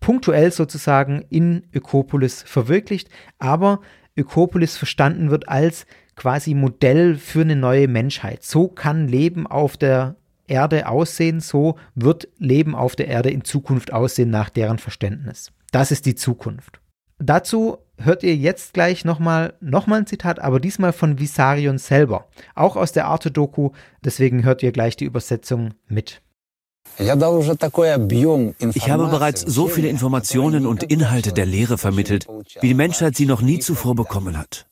[0.00, 3.08] punktuell sozusagen in Ökopolis verwirklicht,
[3.38, 3.80] aber
[4.16, 8.42] Ökopolis verstanden wird als quasi Modell für eine neue Menschheit.
[8.42, 10.16] So kann Leben auf der
[10.48, 15.52] Erde aussehen, so wird Leben auf der Erde in Zukunft aussehen nach deren Verständnis.
[15.70, 16.80] Das ist die Zukunft.
[17.18, 22.28] Dazu hört ihr jetzt gleich nochmal noch mal ein Zitat, aber diesmal von Visarion selber,
[22.54, 23.70] auch aus der Arte-Doku,
[24.04, 26.22] deswegen hört ihr gleich die Übersetzung mit.
[26.98, 32.26] Ich habe bereits so viele Informationen und Inhalte der Lehre vermittelt,
[32.60, 34.66] wie die Menschheit sie noch nie zuvor bekommen hat.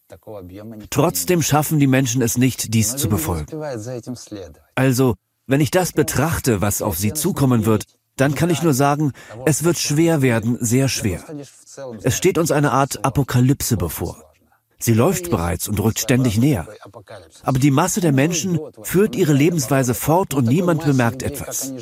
[0.91, 3.47] Trotzdem schaffen die Menschen es nicht, dies zu befolgen.
[4.75, 5.15] Also,
[5.47, 7.85] wenn ich das betrachte, was auf sie zukommen wird,
[8.17, 9.13] dann kann ich nur sagen,
[9.45, 11.23] es wird schwer werden, sehr schwer.
[12.03, 14.26] Es steht uns eine Art Apokalypse bevor.
[14.79, 16.69] Sie läuft bereits und rückt ständig näher.
[17.43, 21.73] Aber die Masse der Menschen führt ihre Lebensweise fort und niemand bemerkt etwas.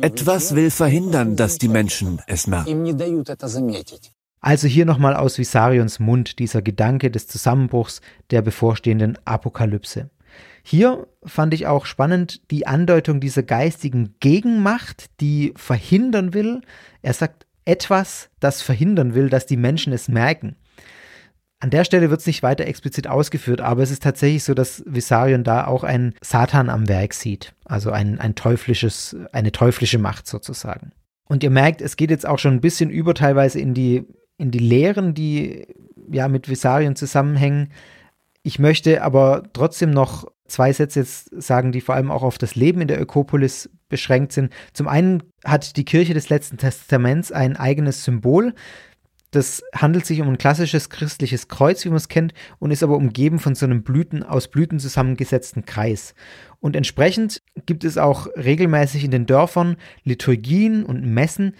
[0.00, 2.98] Etwas will verhindern, dass die Menschen es merken.
[4.40, 8.00] Also hier nochmal aus Visarions Mund dieser Gedanke des Zusammenbruchs
[8.30, 10.10] der bevorstehenden Apokalypse.
[10.62, 16.60] Hier fand ich auch spannend die Andeutung dieser geistigen Gegenmacht, die verhindern will.
[17.02, 20.56] Er sagt etwas, das verhindern will, dass die Menschen es merken.
[21.60, 24.82] An der Stelle wird es nicht weiter explizit ausgeführt, aber es ist tatsächlich so, dass
[24.86, 27.52] Visarion da auch einen Satan am Werk sieht.
[27.64, 30.92] Also ein, ein teuflisches, eine teuflische Macht sozusagen.
[31.24, 34.04] Und ihr merkt, es geht jetzt auch schon ein bisschen über teilweise in die,
[34.38, 35.66] in die Lehren, die
[36.10, 37.72] ja mit Visarion zusammenhängen.
[38.42, 42.54] Ich möchte aber trotzdem noch zwei Sätze jetzt sagen, die vor allem auch auf das
[42.54, 44.52] Leben in der Ökopolis beschränkt sind.
[44.72, 48.54] Zum einen hat die Kirche des letzten Testaments ein eigenes Symbol.
[49.30, 52.96] Das handelt sich um ein klassisches christliches Kreuz, wie man es kennt, und ist aber
[52.96, 56.14] umgeben von so einem Blüten, aus Blüten zusammengesetzten Kreis.
[56.60, 61.54] Und entsprechend gibt es auch regelmäßig in den Dörfern Liturgien und Messen,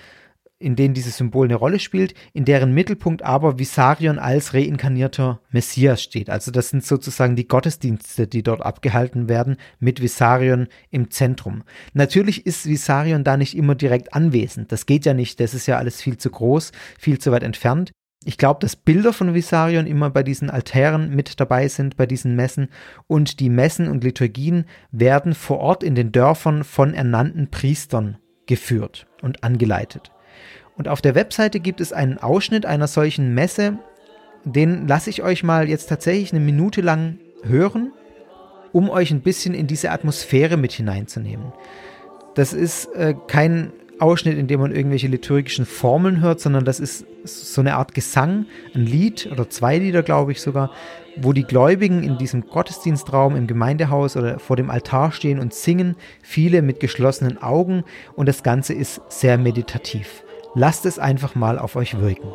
[0.60, 6.02] in denen dieses Symbol eine Rolle spielt, in deren Mittelpunkt aber Visarion als reinkarnierter Messias
[6.02, 6.30] steht.
[6.30, 11.62] Also das sind sozusagen die Gottesdienste, die dort abgehalten werden, mit Visarion im Zentrum.
[11.92, 14.72] Natürlich ist Visarion da nicht immer direkt anwesend.
[14.72, 17.92] Das geht ja nicht, das ist ja alles viel zu groß, viel zu weit entfernt.
[18.24, 22.34] Ich glaube, dass Bilder von Visarion immer bei diesen Altären mit dabei sind, bei diesen
[22.34, 22.68] Messen.
[23.06, 29.06] Und die Messen und Liturgien werden vor Ort in den Dörfern von ernannten Priestern geführt
[29.22, 30.10] und angeleitet.
[30.78, 33.78] Und auf der Webseite gibt es einen Ausschnitt einer solchen Messe.
[34.44, 37.92] Den lasse ich euch mal jetzt tatsächlich eine Minute lang hören,
[38.72, 41.52] um euch ein bisschen in diese Atmosphäre mit hineinzunehmen.
[42.36, 47.04] Das ist äh, kein Ausschnitt, in dem man irgendwelche liturgischen Formeln hört, sondern das ist
[47.24, 50.70] so eine Art Gesang, ein Lied oder zwei Lieder, glaube ich sogar,
[51.16, 55.96] wo die Gläubigen in diesem Gottesdienstraum im Gemeindehaus oder vor dem Altar stehen und singen,
[56.22, 57.82] viele mit geschlossenen Augen
[58.14, 60.22] und das Ganze ist sehr meditativ.
[60.54, 62.32] Lasst es einfach mal auf euch wirken.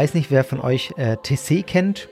[0.00, 2.08] Weiß nicht, wer von euch äh, TC kennt.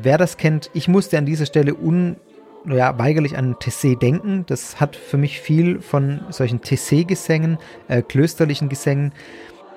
[0.00, 4.44] Wer das kennt, ich musste an dieser Stelle unweigerlich ja, an TC denken.
[4.46, 7.58] Das hat für mich viel von solchen TC-Gesängen,
[7.88, 9.12] äh, klösterlichen Gesängen.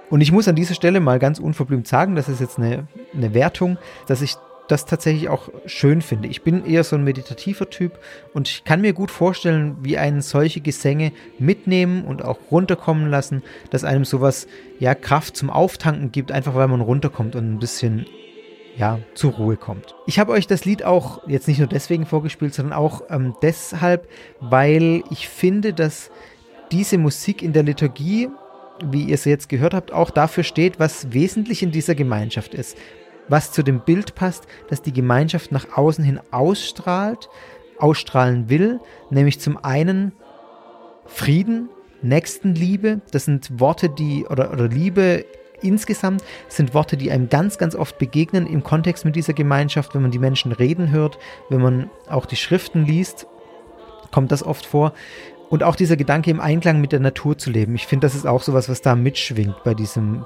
[0.10, 3.34] Und ich muss an dieser Stelle mal ganz unverblümt sagen, das ist jetzt eine, eine
[3.34, 3.78] Wertung,
[4.08, 4.36] dass ich
[4.72, 6.28] das tatsächlich auch schön finde.
[6.30, 7.99] Ich bin eher so ein meditativer Typ
[8.34, 13.43] und ich kann mir gut vorstellen, wie einen solche Gesänge mitnehmen und auch runterkommen lassen,
[13.69, 14.47] dass einem sowas,
[14.80, 18.05] ja, Kraft zum Auftanken gibt, einfach weil man runterkommt und ein bisschen
[18.78, 19.95] ja, zur Ruhe kommt.
[20.07, 24.07] Ich habe euch das Lied auch jetzt nicht nur deswegen vorgespielt, sondern auch ähm, deshalb,
[24.39, 26.09] weil ich finde, dass
[26.72, 28.30] diese Musik in der Liturgie,
[28.86, 32.78] wie ihr es jetzt gehört habt, auch dafür steht, was wesentlich in dieser Gemeinschaft ist.
[33.28, 37.30] Was zu dem Bild passt, dass die Gemeinschaft nach außen hin ausstrahlt,
[37.78, 40.13] ausstrahlen will, nämlich zum einen
[41.05, 41.69] Frieden,
[42.01, 45.26] Nächstenliebe, das sind Worte, die, oder, oder Liebe
[45.61, 50.01] insgesamt sind Worte, die einem ganz, ganz oft begegnen im Kontext mit dieser Gemeinschaft, wenn
[50.01, 51.19] man die Menschen reden hört,
[51.49, 53.28] wenn man auch die Schriften liest,
[54.11, 54.93] kommt das oft vor.
[55.49, 57.76] Und auch dieser Gedanke im Einklang mit der Natur zu leben.
[57.76, 60.26] Ich finde, das ist auch sowas, was da mitschwingt bei diesem,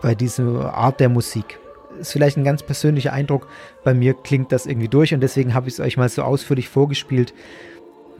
[0.00, 1.58] bei dieser Art der Musik.
[2.00, 3.48] Ist vielleicht ein ganz persönlicher Eindruck.
[3.84, 6.68] Bei mir klingt das irgendwie durch und deswegen habe ich es euch mal so ausführlich
[6.68, 7.34] vorgespielt,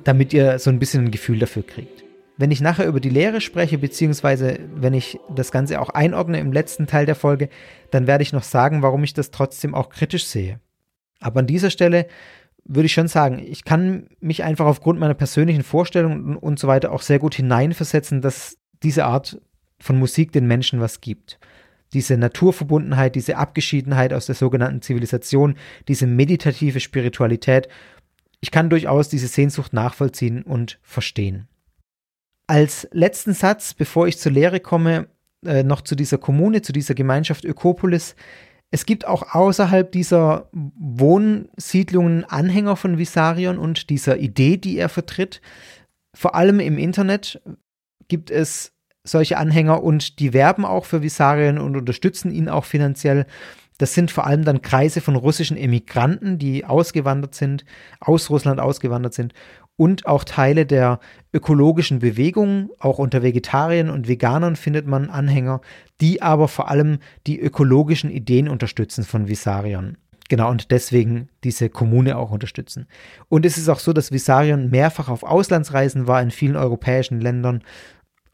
[0.05, 2.05] damit ihr so ein bisschen ein Gefühl dafür kriegt.
[2.39, 6.53] Wenn ich nachher über die Lehre spreche, beziehungsweise wenn ich das Ganze auch einordne im
[6.53, 7.49] letzten Teil der Folge,
[7.91, 10.61] dann werde ich noch sagen, warum ich das trotzdem auch kritisch sehe.
[11.19, 12.07] Aber an dieser Stelle
[12.65, 16.93] würde ich schon sagen, ich kann mich einfach aufgrund meiner persönlichen Vorstellungen und so weiter
[16.93, 19.41] auch sehr gut hineinversetzen, dass diese Art
[19.79, 21.39] von Musik den Menschen was gibt.
[21.93, 25.57] Diese Naturverbundenheit, diese Abgeschiedenheit aus der sogenannten Zivilisation,
[25.89, 27.69] diese meditative Spiritualität.
[28.41, 31.49] Ich kann durchaus diese Sehnsucht nachvollziehen und verstehen.
[32.49, 35.09] Als letzten Satz, bevor ich zur Lehre komme,
[35.45, 38.17] äh, noch zu dieser Kommune, zu dieser Gemeinschaft Ökopolis.
[38.71, 45.41] Es gibt auch außerhalb dieser Wohnsiedlungen Anhänger von Visarion und dieser Idee, die er vertritt.
[46.15, 47.41] Vor allem im Internet
[48.09, 48.73] gibt es
[49.07, 53.27] solche Anhänger und die werben auch für Visarion und unterstützen ihn auch finanziell.
[53.79, 57.65] Das sind vor allem dann Kreise von russischen Emigranten, die ausgewandert sind,
[58.01, 59.35] aus Russland ausgewandert sind
[59.77, 61.01] und auch Teile der
[61.33, 65.61] ökologischen Bewegung, auch unter Vegetariern und Veganern findet man Anhänger,
[66.01, 69.99] die aber vor allem die ökologischen Ideen unterstützen von Visarion.
[70.29, 72.87] Genau, und deswegen diese Kommune auch unterstützen.
[73.29, 77.63] Und es ist auch so, dass Visarion mehrfach auf Auslandsreisen war in vielen europäischen Ländern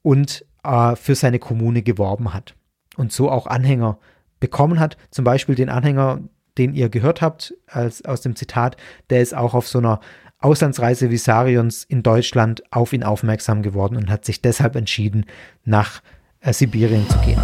[0.01, 2.55] und äh, für seine Kommune geworben hat.
[2.97, 3.99] Und so auch Anhänger
[4.41, 4.97] bekommen hat.
[5.11, 6.21] Zum Beispiel den Anhänger,
[6.59, 8.77] den ihr gehört habt als, aus dem Zitat,
[9.09, 10.01] der ist auch auf so einer
[10.39, 15.25] Auslandsreise Visarions in Deutschland auf ihn aufmerksam geworden und hat sich deshalb entschieden,
[15.65, 16.03] nach
[16.41, 17.41] äh, Sibirien zu gehen.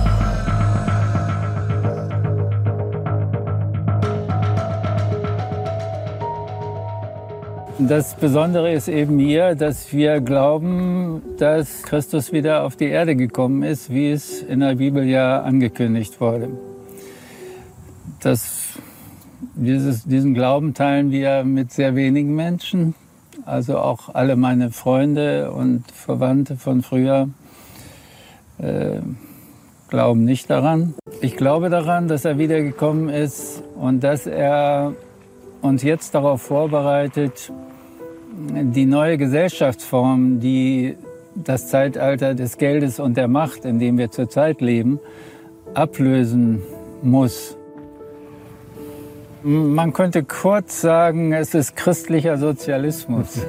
[7.81, 13.62] Das Besondere ist eben hier, dass wir glauben, dass Christus wieder auf die Erde gekommen
[13.62, 16.49] ist, wie es in der Bibel ja angekündigt wurde.
[18.20, 18.68] Das
[19.55, 22.97] dieses, diesen Glauben teilen wir mit sehr wenigen Menschen.
[23.45, 27.29] Also auch alle meine Freunde und Verwandte von früher
[28.59, 29.01] äh,
[29.89, 30.95] glauben nicht daran.
[31.20, 34.95] Ich glaube daran, dass er wiedergekommen ist und dass er
[35.61, 37.53] uns jetzt darauf vorbereitet,
[38.39, 40.97] die neue Gesellschaftsform, die
[41.34, 45.01] das Zeitalter des Geldes und der Macht, in dem wir zurzeit leben,
[45.74, 46.62] ablösen
[47.03, 47.57] muss.
[49.43, 53.41] Man könnte kurz sagen, es ist christlicher Sozialismus.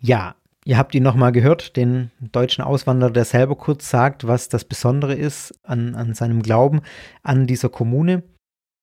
[0.00, 4.64] Ja, ihr habt ihn nochmal gehört, den deutschen Auswanderer, der selber kurz sagt, was das
[4.64, 6.80] Besondere ist an, an seinem Glauben
[7.22, 8.22] an dieser Kommune.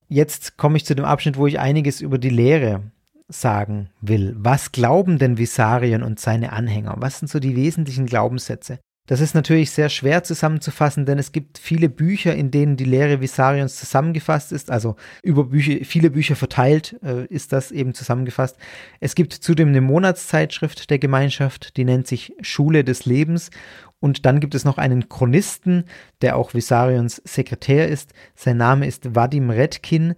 [0.07, 2.83] Jetzt komme ich zu dem Abschnitt, wo ich einiges über die Lehre
[3.27, 4.35] sagen will.
[4.37, 6.95] Was glauben denn Visarien und seine Anhänger?
[6.97, 8.79] Was sind so die wesentlichen Glaubenssätze?
[9.07, 13.21] Das ist natürlich sehr schwer zusammenzufassen, denn es gibt viele Bücher, in denen die Lehre
[13.21, 14.71] Visarions zusammengefasst ist.
[14.71, 18.57] Also über Bücher, viele Bücher verteilt äh, ist das eben zusammengefasst.
[18.99, 23.51] Es gibt zudem eine Monatszeitschrift der Gemeinschaft, die nennt sich Schule des Lebens.
[23.99, 25.85] Und dann gibt es noch einen Chronisten,
[26.21, 28.13] der auch Visarions Sekretär ist.
[28.35, 30.15] Sein Name ist Vadim Redkin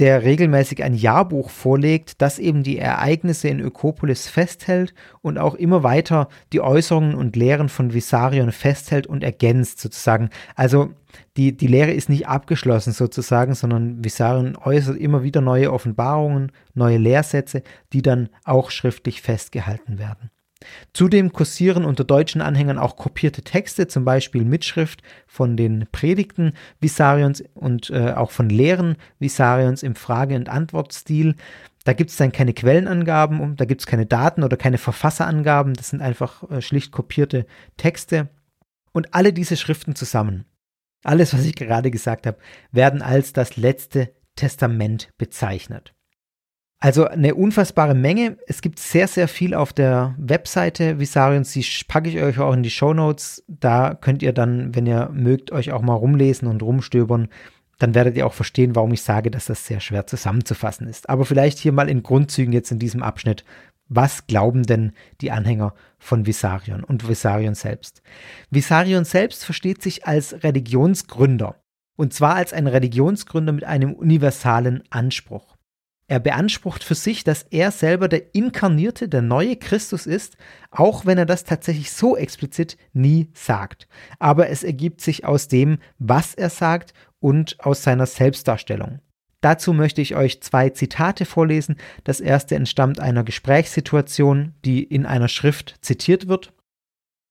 [0.00, 4.92] der regelmäßig ein Jahrbuch vorlegt, das eben die Ereignisse in Ökopolis festhält
[5.22, 10.30] und auch immer weiter die Äußerungen und Lehren von Visarion festhält und ergänzt sozusagen.
[10.56, 10.90] Also
[11.36, 16.98] die, die Lehre ist nicht abgeschlossen sozusagen, sondern Visarion äußert immer wieder neue Offenbarungen, neue
[16.98, 20.30] Lehrsätze, die dann auch schriftlich festgehalten werden.
[20.92, 27.42] Zudem kursieren unter deutschen Anhängern auch kopierte Texte, zum Beispiel Mitschrift von den Predigten Visarions
[27.54, 31.34] und äh, auch von Lehren Visarions im Frage- und Antwortstil.
[31.84, 35.90] Da gibt es dann keine Quellenangaben, da gibt es keine Daten oder keine Verfasserangaben, das
[35.90, 37.46] sind einfach äh, schlicht kopierte
[37.76, 38.30] Texte.
[38.92, 40.44] Und alle diese Schriften zusammen,
[41.02, 42.38] alles, was ich gerade gesagt habe,
[42.72, 45.94] werden als das letzte Testament bezeichnet.
[46.84, 48.36] Also eine unfassbare Menge.
[48.46, 51.50] Es gibt sehr, sehr viel auf der Webseite Visarions.
[51.52, 53.42] Die packe ich euch auch in die Show Notes.
[53.48, 57.28] Da könnt ihr dann, wenn ihr mögt, euch auch mal rumlesen und rumstöbern.
[57.78, 61.08] Dann werdet ihr auch verstehen, warum ich sage, dass das sehr schwer zusammenzufassen ist.
[61.08, 63.46] Aber vielleicht hier mal in Grundzügen jetzt in diesem Abschnitt.
[63.88, 68.02] Was glauben denn die Anhänger von Visarion und Visarion selbst?
[68.50, 71.56] Visarion selbst versteht sich als Religionsgründer.
[71.96, 75.53] Und zwar als ein Religionsgründer mit einem universalen Anspruch.
[76.06, 80.36] Er beansprucht für sich, dass er selber der inkarnierte, der neue Christus ist,
[80.70, 83.88] auch wenn er das tatsächlich so explizit nie sagt.
[84.18, 89.00] Aber es ergibt sich aus dem, was er sagt und aus seiner Selbstdarstellung.
[89.40, 91.76] Dazu möchte ich euch zwei Zitate vorlesen.
[92.02, 96.52] Das erste entstammt einer Gesprächssituation, die in einer Schrift zitiert wird.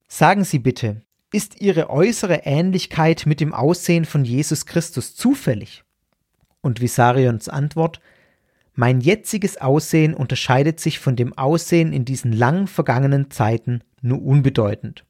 [0.07, 1.01] Sagen Sie bitte,
[1.31, 5.83] ist Ihre äußere Ähnlichkeit mit dem Aussehen von Jesus Christus zufällig?
[6.61, 7.99] Und Visarions Antwort,
[8.75, 15.05] mein jetziges Aussehen unterscheidet sich von dem Aussehen in diesen lang vergangenen Zeiten nur unbedeutend.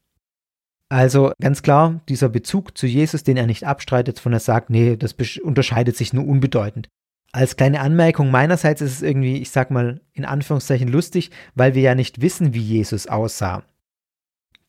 [0.90, 4.96] Also ganz klar, dieser Bezug zu Jesus, den er nicht abstreitet, von er sagt, nee,
[4.96, 6.90] das unterscheidet sich nur unbedeutend.
[7.32, 11.82] Als kleine Anmerkung meinerseits ist es irgendwie, ich sag mal, in Anführungszeichen lustig, weil wir
[11.82, 13.64] ja nicht wissen, wie Jesus aussah.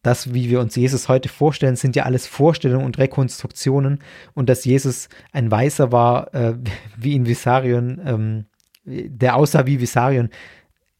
[0.02, 3.98] Das, wie wir uns Jesus heute vorstellen, sind ja alles Vorstellungen und Rekonstruktionen
[4.32, 6.54] und dass Jesus ein Weißer war, äh,
[6.96, 8.46] wie in Visarion, ähm,
[8.84, 10.30] der aussah wie Visarion,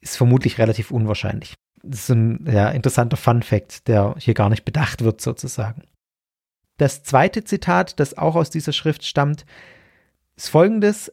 [0.01, 1.55] ist vermutlich relativ unwahrscheinlich.
[1.83, 5.83] Das ist ein ja, interessanter Fun Fact, der hier gar nicht bedacht wird, sozusagen.
[6.77, 9.45] Das zweite Zitat, das auch aus dieser Schrift stammt,
[10.37, 11.13] ist folgendes: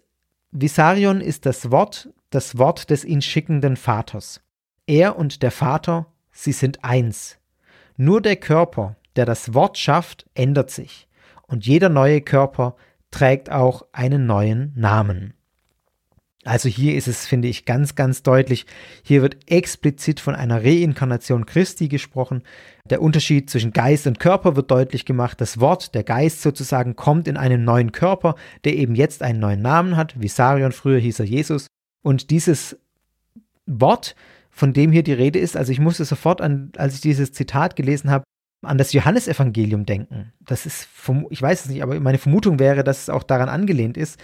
[0.51, 4.41] Visarion ist das Wort, das Wort des ihn schickenden Vaters.
[4.87, 7.37] Er und der Vater, sie sind eins.
[7.97, 11.07] Nur der Körper, der das Wort schafft, ändert sich.
[11.43, 12.75] Und jeder neue Körper
[13.11, 15.33] trägt auch einen neuen Namen.
[16.43, 18.65] Also hier ist es, finde ich, ganz, ganz deutlich.
[19.03, 22.41] Hier wird explizit von einer Reinkarnation Christi gesprochen.
[22.89, 25.39] Der Unterschied zwischen Geist und Körper wird deutlich gemacht.
[25.39, 29.61] Das Wort, der Geist sozusagen, kommt in einen neuen Körper, der eben jetzt einen neuen
[29.61, 30.19] Namen hat.
[30.19, 31.67] Visarion, früher hieß er Jesus.
[32.01, 32.79] Und dieses
[33.67, 34.15] Wort,
[34.49, 37.75] von dem hier die Rede ist, also ich musste sofort an, als ich dieses Zitat
[37.75, 38.23] gelesen habe,
[38.63, 40.33] an das Johannesevangelium denken.
[40.39, 40.87] Das ist,
[41.29, 44.19] ich weiß es nicht, aber meine Vermutung wäre, dass es auch daran angelehnt ist,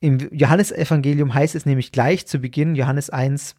[0.00, 3.54] im Johannesevangelium heißt es nämlich gleich zu Beginn, Johannes 1,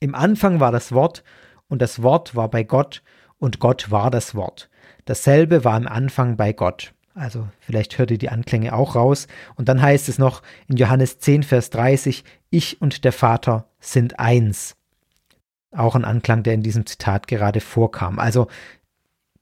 [0.00, 1.24] im Anfang war das Wort
[1.68, 3.02] und das Wort war bei Gott
[3.38, 4.70] und Gott war das Wort.
[5.04, 6.94] Dasselbe war im Anfang bei Gott.
[7.14, 9.28] Also vielleicht hört ihr die Anklänge auch raus.
[9.54, 14.18] Und dann heißt es noch in Johannes 10, Vers 30, ich und der Vater sind
[14.18, 14.76] eins.
[15.70, 18.18] Auch ein Anklang, der in diesem Zitat gerade vorkam.
[18.18, 18.48] Also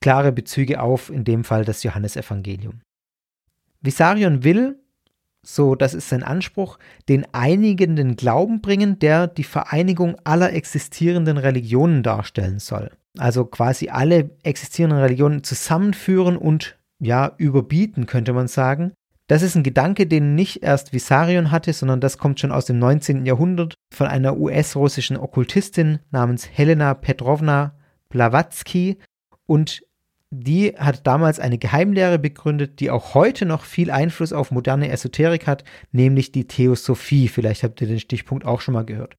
[0.00, 2.80] klare Bezüge auf, in dem Fall das Johannesevangelium.
[3.80, 4.81] Visarion will,
[5.44, 6.78] so das ist sein Anspruch,
[7.08, 12.90] den einigenden Glauben bringen, der die Vereinigung aller existierenden Religionen darstellen soll.
[13.18, 18.92] Also quasi alle existierenden Religionen zusammenführen und ja, überbieten, könnte man sagen.
[19.26, 22.78] Das ist ein Gedanke, den nicht erst Visarion hatte, sondern das kommt schon aus dem
[22.78, 23.26] 19.
[23.26, 27.74] Jahrhundert von einer US-russischen Okkultistin namens Helena Petrovna
[28.08, 28.98] Blavatsky.
[29.46, 29.82] Und
[30.34, 35.46] die hat damals eine Geheimlehre begründet, die auch heute noch viel Einfluss auf moderne Esoterik
[35.46, 35.62] hat,
[35.92, 37.28] nämlich die Theosophie.
[37.28, 39.14] Vielleicht habt ihr den Stichpunkt auch schon mal gehört.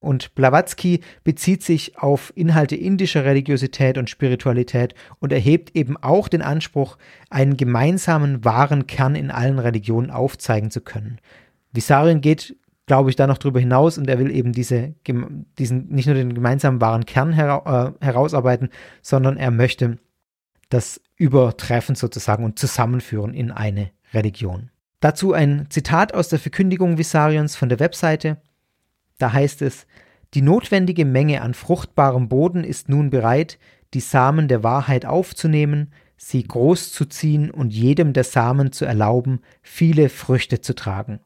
[0.00, 6.42] Und Blavatsky bezieht sich auf Inhalte indischer Religiosität und Spiritualität und erhebt eben auch den
[6.42, 6.98] Anspruch,
[7.30, 11.20] einen gemeinsamen wahren Kern in allen Religionen aufzeigen zu können.
[11.72, 12.56] Visarion geht,
[12.86, 14.94] glaube ich, da noch drüber hinaus und er will eben diese,
[15.58, 19.98] diesen, nicht nur den gemeinsamen wahren Kern hera äh, herausarbeiten, sondern er möchte
[20.68, 24.70] das Übertreffen sozusagen und Zusammenführen in eine Religion.
[25.00, 28.38] Dazu ein Zitat aus der Verkündigung Visarions von der Webseite.
[29.18, 29.86] Da heißt es,
[30.34, 33.58] die notwendige Menge an fruchtbarem Boden ist nun bereit,
[33.94, 40.60] die Samen der Wahrheit aufzunehmen, sie großzuziehen und jedem der Samen zu erlauben, viele Früchte
[40.60, 41.20] zu tragen.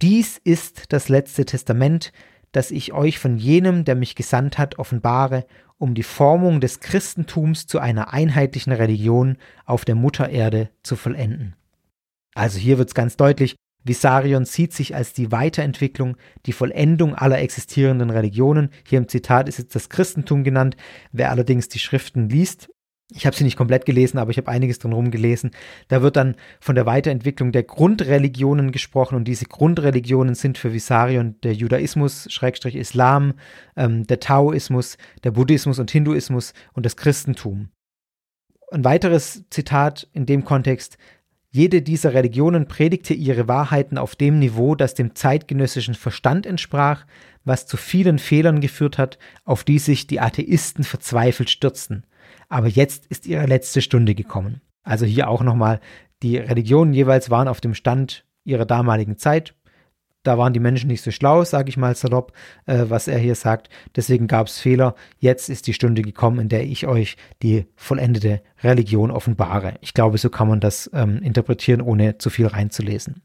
[0.00, 2.12] Dies ist das letzte Testament,
[2.52, 5.46] das ich euch von jenem, der mich gesandt hat, offenbare
[5.78, 11.54] um die Formung des Christentums zu einer einheitlichen Religion auf der Muttererde zu vollenden.
[12.34, 16.16] Also hier wird es ganz deutlich, Visarion sieht sich als die Weiterentwicklung,
[16.46, 18.70] die Vollendung aller existierenden Religionen.
[18.86, 20.76] Hier im Zitat ist jetzt das Christentum genannt.
[21.12, 22.68] Wer allerdings die Schriften liest,
[23.10, 25.52] ich habe sie nicht komplett gelesen, aber ich habe einiges drin gelesen.
[25.88, 31.36] Da wird dann von der Weiterentwicklung der Grundreligionen gesprochen und diese Grundreligionen sind für Visarion
[31.42, 33.34] der Judaismus, Schrägstrich Islam,
[33.76, 37.70] ähm, der Taoismus, der Buddhismus und Hinduismus und das Christentum.
[38.70, 40.98] Ein weiteres Zitat in dem Kontext,
[41.50, 47.06] Jede dieser Religionen predigte ihre Wahrheiten auf dem Niveau, das dem zeitgenössischen Verstand entsprach,
[47.44, 52.04] was zu vielen Fehlern geführt hat, auf die sich die Atheisten verzweifelt stürzten.
[52.48, 54.60] Aber jetzt ist ihre letzte Stunde gekommen.
[54.82, 55.80] Also hier auch nochmal,
[56.22, 59.54] die Religionen jeweils waren auf dem Stand ihrer damaligen Zeit,
[60.28, 62.32] da waren die Menschen nicht so schlau, sage ich mal salopp,
[62.66, 63.70] äh, was er hier sagt.
[63.96, 64.94] Deswegen gab es Fehler.
[65.18, 69.76] Jetzt ist die Stunde gekommen, in der ich euch die vollendete Religion offenbare.
[69.80, 73.22] Ich glaube, so kann man das ähm, interpretieren, ohne zu viel reinzulesen.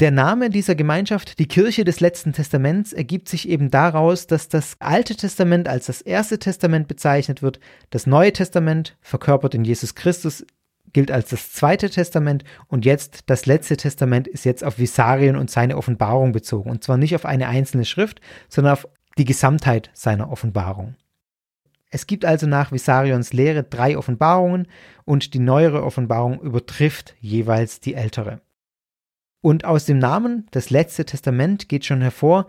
[0.00, 4.76] Der Name dieser Gemeinschaft, die Kirche des letzten Testaments, ergibt sich eben daraus, dass das
[4.78, 10.46] Alte Testament als das Erste Testament bezeichnet wird, das Neue Testament, verkörpert in Jesus Christus,
[10.94, 15.50] gilt als das zweite Testament und jetzt das letzte Testament ist jetzt auf Visarion und
[15.50, 16.70] seine Offenbarung bezogen.
[16.70, 18.88] Und zwar nicht auf eine einzelne Schrift, sondern auf
[19.18, 20.96] die Gesamtheit seiner Offenbarung.
[21.90, 24.66] Es gibt also nach Visarions Lehre drei Offenbarungen
[25.04, 28.40] und die neuere Offenbarung übertrifft jeweils die ältere.
[29.40, 32.46] Und aus dem Namen das letzte Testament geht schon hervor,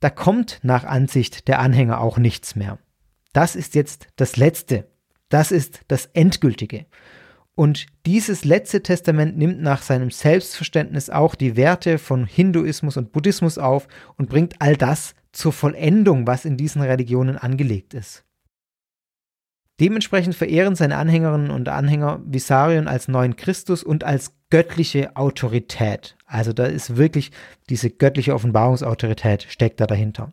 [0.00, 2.78] da kommt nach Ansicht der Anhänger auch nichts mehr.
[3.32, 4.86] Das ist jetzt das Letzte.
[5.28, 6.86] Das ist das Endgültige.
[7.54, 13.56] Und dieses letzte Testament nimmt nach seinem Selbstverständnis auch die Werte von Hinduismus und Buddhismus
[13.56, 18.24] auf und bringt all das zur Vollendung, was in diesen Religionen angelegt ist.
[19.80, 26.15] Dementsprechend verehren seine Anhängerinnen und Anhänger Visarion als neuen Christus und als göttliche Autorität.
[26.26, 27.30] Also da ist wirklich
[27.70, 30.32] diese göttliche Offenbarungsautorität steckt da dahinter.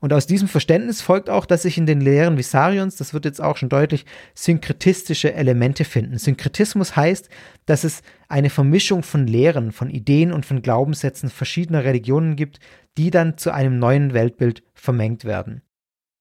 [0.00, 3.40] Und aus diesem Verständnis folgt auch, dass sich in den Lehren Visarions, das wird jetzt
[3.40, 6.18] auch schon deutlich, synkretistische Elemente finden.
[6.18, 7.28] Synkretismus heißt,
[7.66, 12.60] dass es eine Vermischung von Lehren, von Ideen und von Glaubenssätzen verschiedener Religionen gibt,
[12.96, 15.62] die dann zu einem neuen Weltbild vermengt werden.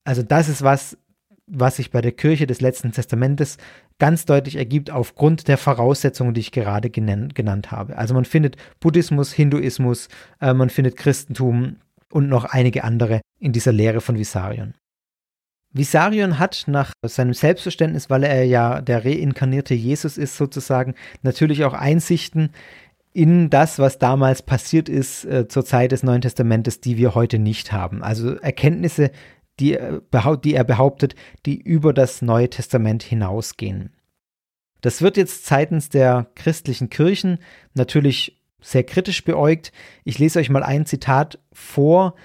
[0.05, 0.97] Also das ist was,
[1.47, 3.57] was sich bei der Kirche des letzten Testamentes
[3.99, 7.97] ganz deutlich ergibt aufgrund der Voraussetzungen, die ich gerade genannt habe.
[7.97, 10.09] Also man findet Buddhismus, Hinduismus,
[10.41, 11.77] äh, man findet Christentum,
[12.11, 14.73] und noch einige andere in dieser Lehre von Visarion.
[15.73, 21.73] Visarion hat nach seinem Selbstverständnis, weil er ja der reinkarnierte Jesus ist sozusagen, natürlich auch
[21.73, 22.51] Einsichten
[23.13, 27.39] in das, was damals passiert ist äh, zur Zeit des Neuen Testamentes, die wir heute
[27.39, 28.03] nicht haben.
[28.03, 29.11] Also Erkenntnisse,
[29.59, 30.01] die, äh,
[30.43, 33.93] die er behauptet, die über das Neue Testament hinausgehen.
[34.81, 37.39] Das wird jetzt seitens der christlichen Kirchen
[37.73, 39.71] natürlich sehr kritisch beäugt.
[40.03, 42.15] Ich lese euch mal ein Zitat vor,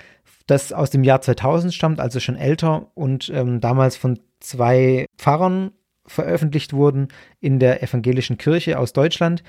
[0.46, 5.72] das aus dem Jahr 2000 stammt, also schon älter und ähm, damals von zwei Pfarrern
[6.06, 7.08] veröffentlicht wurden
[7.40, 9.42] in der evangelischen Kirche aus Deutschland.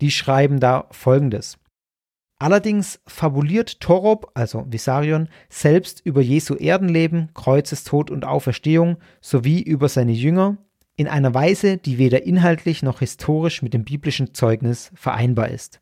[0.00, 1.58] Die schreiben da folgendes.
[2.42, 10.10] Allerdings fabuliert Torop, also Visarion, selbst über Jesu Erdenleben, Kreuzestod und Auferstehung sowie über seine
[10.10, 10.56] Jünger,
[10.96, 15.80] in einer Weise, die weder inhaltlich noch historisch mit dem biblischen Zeugnis vereinbar ist.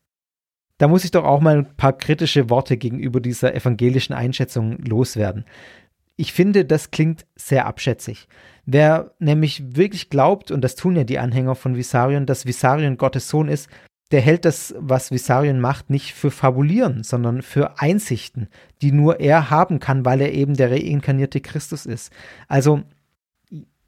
[0.77, 5.45] Da muss ich doch auch mal ein paar kritische Worte gegenüber dieser evangelischen Einschätzung loswerden.
[6.15, 8.27] Ich finde, das klingt sehr abschätzig.
[8.67, 13.29] Wer nämlich wirklich glaubt, und das tun ja die Anhänger von Visarion, dass Visarion Gottes
[13.29, 13.67] Sohn ist,
[14.11, 18.49] der hält das, was Visarion macht, nicht für Fabulieren, sondern für Einsichten,
[18.81, 22.11] die nur er haben kann, weil er eben der reinkarnierte Christus ist.
[22.47, 22.83] Also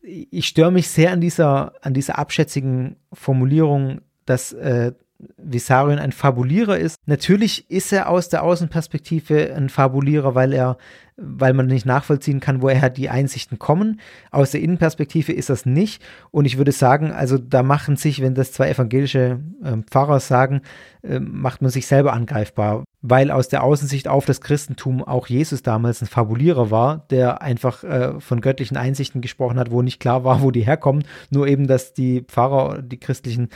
[0.01, 4.93] ich störe mich sehr an dieser, an dieser abschätzigen Formulierung, dass äh,
[5.37, 6.97] Visarion ein Fabulierer ist.
[7.05, 10.77] Natürlich ist er aus der Außenperspektive ein Fabulierer, weil er,
[11.17, 13.99] weil man nicht nachvollziehen kann, woher die Einsichten kommen.
[14.31, 16.01] Aus der Innenperspektive ist das nicht.
[16.31, 20.61] Und ich würde sagen, also da machen sich, wenn das zwei evangelische äh, Pfarrer sagen,
[21.03, 25.61] äh, macht man sich selber angreifbar, weil aus der Außensicht auf das Christentum auch Jesus
[25.61, 30.23] damals ein Fabulierer war, der einfach äh, von göttlichen Einsichten gesprochen hat, wo nicht klar
[30.23, 33.49] war, wo die herkommen, nur eben, dass die Pfarrer, die christlichen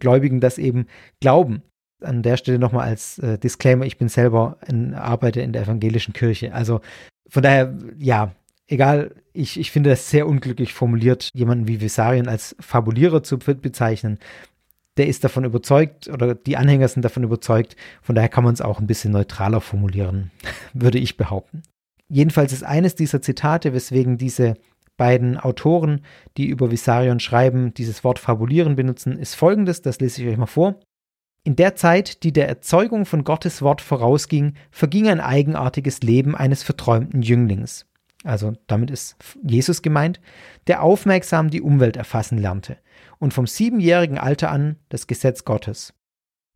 [0.00, 0.86] Gläubigen das eben
[1.20, 1.62] glauben.
[2.02, 6.12] An der Stelle nochmal als äh, Disclaimer, ich bin selber ein Arbeiter in der evangelischen
[6.12, 6.52] Kirche.
[6.52, 6.80] Also
[7.28, 8.32] von daher, ja,
[8.66, 14.18] egal, ich, ich finde das sehr unglücklich formuliert, jemanden wie Visarion als Fabulierer zu bezeichnen
[14.96, 17.76] der ist davon überzeugt oder die Anhänger sind davon überzeugt.
[18.02, 20.30] Von daher kann man es auch ein bisschen neutraler formulieren,
[20.72, 21.62] würde ich behaupten.
[22.08, 24.54] Jedenfalls ist eines dieser Zitate, weswegen diese
[24.96, 26.02] beiden Autoren,
[26.36, 30.46] die über Visarion schreiben, dieses Wort fabulieren benutzen, ist folgendes, das lese ich euch mal
[30.46, 30.80] vor.
[31.42, 36.62] In der Zeit, die der Erzeugung von Gottes Wort vorausging, verging ein eigenartiges Leben eines
[36.62, 37.86] verträumten Jünglings.
[38.24, 40.20] Also damit ist Jesus gemeint,
[40.66, 42.78] der aufmerksam die Umwelt erfassen lernte
[43.18, 45.92] und vom siebenjährigen Alter an das Gesetz Gottes.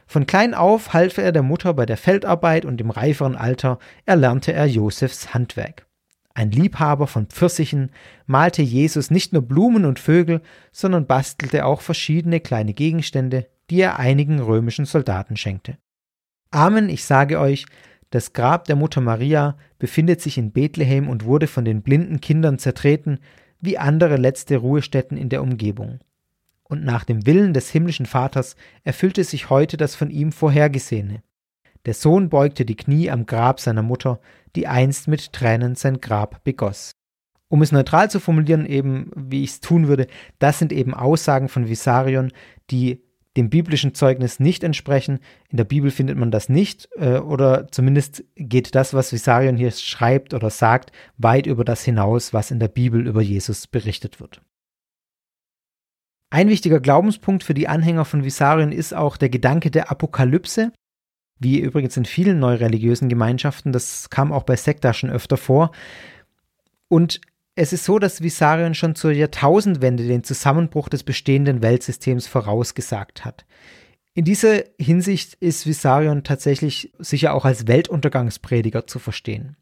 [0.07, 4.55] Von klein auf half er der Mutter bei der Feldarbeit und im reiferen Alter erlernte
[4.55, 5.88] er Josefs Handwerk.
[6.39, 7.91] Ein Liebhaber von Pfirsichen,
[8.27, 13.99] malte Jesus nicht nur Blumen und Vögel, sondern bastelte auch verschiedene kleine Gegenstände, die er
[13.99, 15.79] einigen römischen Soldaten schenkte.
[16.53, 17.67] Amen, ich sage euch,
[18.11, 22.61] das Grab der Mutter Maria befindet sich in Bethlehem und wurde von den blinden Kindern
[22.61, 23.19] zertreten,
[23.61, 25.99] wie andere letzte Ruhestätten in der Umgebung.
[26.63, 31.23] Und nach dem Willen des himmlischen Vaters erfüllte sich heute das von ihm Vorhergesehene.
[31.85, 34.21] Der Sohn beugte die Knie am Grab seiner Mutter,
[34.59, 36.91] die einst mit Tränen sein Grab begoss.
[37.47, 40.09] Um es neutral zu formulieren, eben wie ich es tun würde,
[40.41, 42.33] das sind eben Aussagen von Visarion,
[42.69, 43.05] die
[43.37, 45.21] dem biblischen Zeugnis nicht entsprechen.
[45.49, 49.71] In der Bibel findet man das nicht, äh, oder zumindest geht das, was Visarion hier
[49.71, 54.43] schreibt oder sagt, weit über das hinaus, was in der Bibel über Jesus berichtet wird.
[56.31, 60.73] Ein wichtiger Glaubenspunkt für die Anhänger von Visarion ist auch der Gedanke der Apokalypse,
[61.39, 65.73] wie übrigens in vielen neureligiösen Gemeinschaften, das kam auch bei Sekta schon öfter vor.
[66.89, 67.21] Und
[67.55, 73.45] es ist so, dass Visarion schon zur Jahrtausendwende den Zusammenbruch des bestehenden Weltsystems vorausgesagt hat.
[74.15, 79.57] In dieser Hinsicht ist Visarion tatsächlich sicher auch als Weltuntergangsprediger zu verstehen.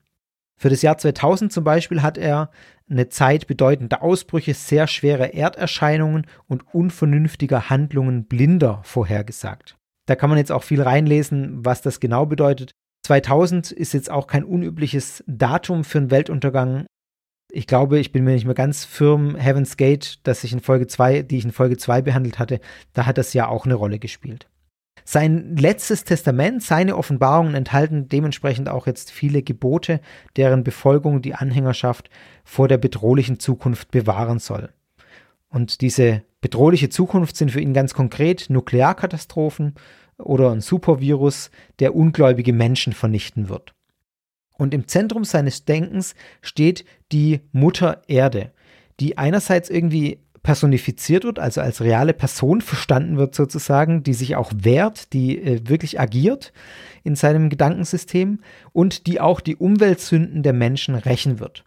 [0.57, 2.51] Für das Jahr 2000 zum Beispiel hat er
[2.89, 9.76] eine Zeit bedeutender Ausbrüche, sehr schwerer Erderscheinungen und unvernünftiger Handlungen Blinder vorhergesagt.
[10.07, 12.71] Da kann man jetzt auch viel reinlesen, was das genau bedeutet.
[13.07, 16.87] 2000 ist jetzt auch kein unübliches Datum für einen Weltuntergang.
[17.53, 19.37] Ich glaube, ich bin mir nicht mehr ganz firm.
[19.37, 22.61] Heaven's Gate, das ich in Folge 2, die ich in Folge 2 behandelt hatte,
[22.93, 24.49] da hat das ja auch eine Rolle gespielt.
[25.05, 30.01] Sein letztes Testament, seine Offenbarungen enthalten dementsprechend auch jetzt viele Gebote,
[30.35, 32.11] deren Befolgung die Anhängerschaft
[32.43, 34.71] vor der bedrohlichen Zukunft bewahren soll.
[35.49, 39.75] Und diese bedrohliche Zukunft sind für ihn ganz konkret Nuklearkatastrophen
[40.17, 43.75] oder ein Supervirus, der ungläubige Menschen vernichten wird.
[44.57, 48.53] Und im Zentrum seines Denkens steht die Mutter Erde,
[49.01, 54.53] die einerseits irgendwie personifiziert wird, also als reale Person verstanden wird sozusagen, die sich auch
[54.55, 56.53] wehrt, die äh, wirklich agiert
[57.03, 58.39] in seinem Gedankensystem
[58.73, 61.65] und die auch die Umweltsünden der Menschen rächen wird.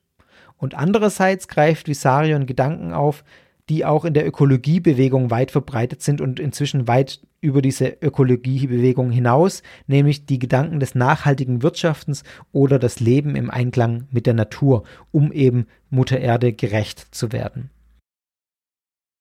[0.55, 3.25] Und andererseits greift Visarion Gedanken auf,
[3.69, 9.61] die auch in der Ökologiebewegung weit verbreitet sind und inzwischen weit über diese Ökologiebewegung hinaus,
[9.87, 15.31] nämlich die Gedanken des nachhaltigen Wirtschaftens oder das Leben im Einklang mit der Natur, um
[15.31, 17.69] eben Mutter Erde gerecht zu werden.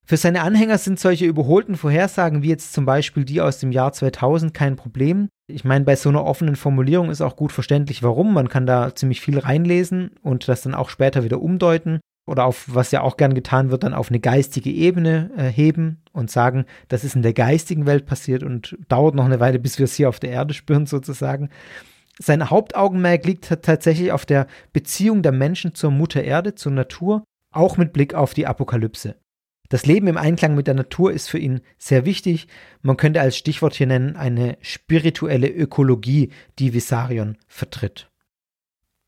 [0.07, 3.93] Für seine Anhänger sind solche überholten Vorhersagen wie jetzt zum Beispiel die aus dem Jahr
[3.93, 5.29] 2000 kein Problem.
[5.51, 8.33] Ich meine, bei so einer offenen Formulierung ist auch gut verständlich, warum.
[8.33, 12.67] Man kann da ziemlich viel reinlesen und das dann auch später wieder umdeuten oder auf,
[12.69, 16.67] was ja auch gern getan wird, dann auf eine geistige Ebene äh, heben und sagen,
[16.89, 19.95] das ist in der geistigen Welt passiert und dauert noch eine Weile, bis wir es
[19.95, 21.51] hier auf der Erde spüren sozusagen.
[22.21, 27.77] Sein Hauptaugenmerk liegt tatsächlich auf der Beziehung der Menschen zur Mutter Erde, zur Natur, auch
[27.77, 29.15] mit Blick auf die Apokalypse.
[29.69, 32.49] Das Leben im Einklang mit der Natur ist für ihn sehr wichtig.
[32.81, 38.08] Man könnte als Stichwort hier nennen eine spirituelle Ökologie, die Visarion vertritt.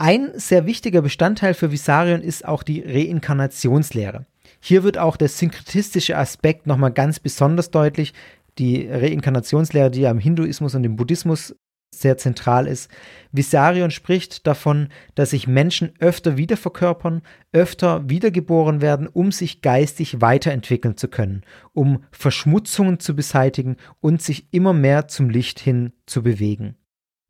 [0.01, 4.25] Ein sehr wichtiger Bestandteil für Visarion ist auch die Reinkarnationslehre.
[4.59, 8.15] Hier wird auch der synkretistische Aspekt nochmal ganz besonders deutlich.
[8.57, 11.55] Die Reinkarnationslehre, die ja im Hinduismus und im Buddhismus
[11.95, 12.91] sehr zentral ist.
[13.31, 17.21] Visarion spricht davon, dass sich Menschen öfter wiederverkörpern,
[17.53, 21.43] öfter wiedergeboren werden, um sich geistig weiterentwickeln zu können,
[21.75, 26.77] um Verschmutzungen zu beseitigen und sich immer mehr zum Licht hin zu bewegen.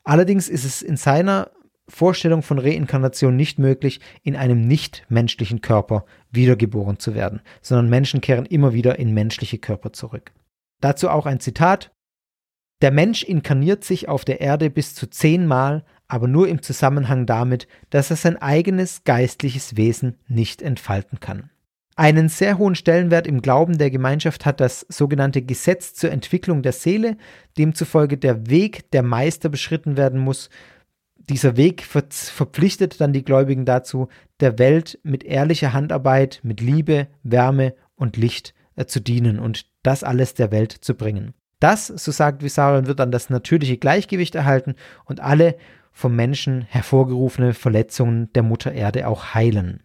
[0.05, 1.51] Allerdings ist es in seiner
[1.91, 8.47] Vorstellung von Reinkarnation nicht möglich, in einem nichtmenschlichen Körper wiedergeboren zu werden, sondern Menschen kehren
[8.47, 10.33] immer wieder in menschliche Körper zurück.
[10.81, 11.93] Dazu auch ein Zitat.
[12.81, 17.69] Der Mensch inkarniert sich auf der Erde bis zu zehnmal, aber nur im Zusammenhang damit,
[17.91, 21.51] dass er sein eigenes geistliches Wesen nicht entfalten kann.
[21.97, 26.73] Einen sehr hohen Stellenwert im Glauben der Gemeinschaft hat das sogenannte Gesetz zur Entwicklung der
[26.73, 27.19] Seele,
[27.59, 30.49] demzufolge der Weg der Meister beschritten werden muss,
[31.29, 34.09] dieser Weg verpflichtet dann die Gläubigen dazu,
[34.41, 40.03] der Welt mit ehrlicher Handarbeit, mit Liebe, Wärme und Licht äh, zu dienen und das
[40.03, 41.35] alles der Welt zu bringen.
[41.61, 45.57] Das, so sagt Visarion, wird dann das natürliche Gleichgewicht erhalten und alle
[45.93, 49.83] vom Menschen hervorgerufene Verletzungen der Mutter Erde auch heilen.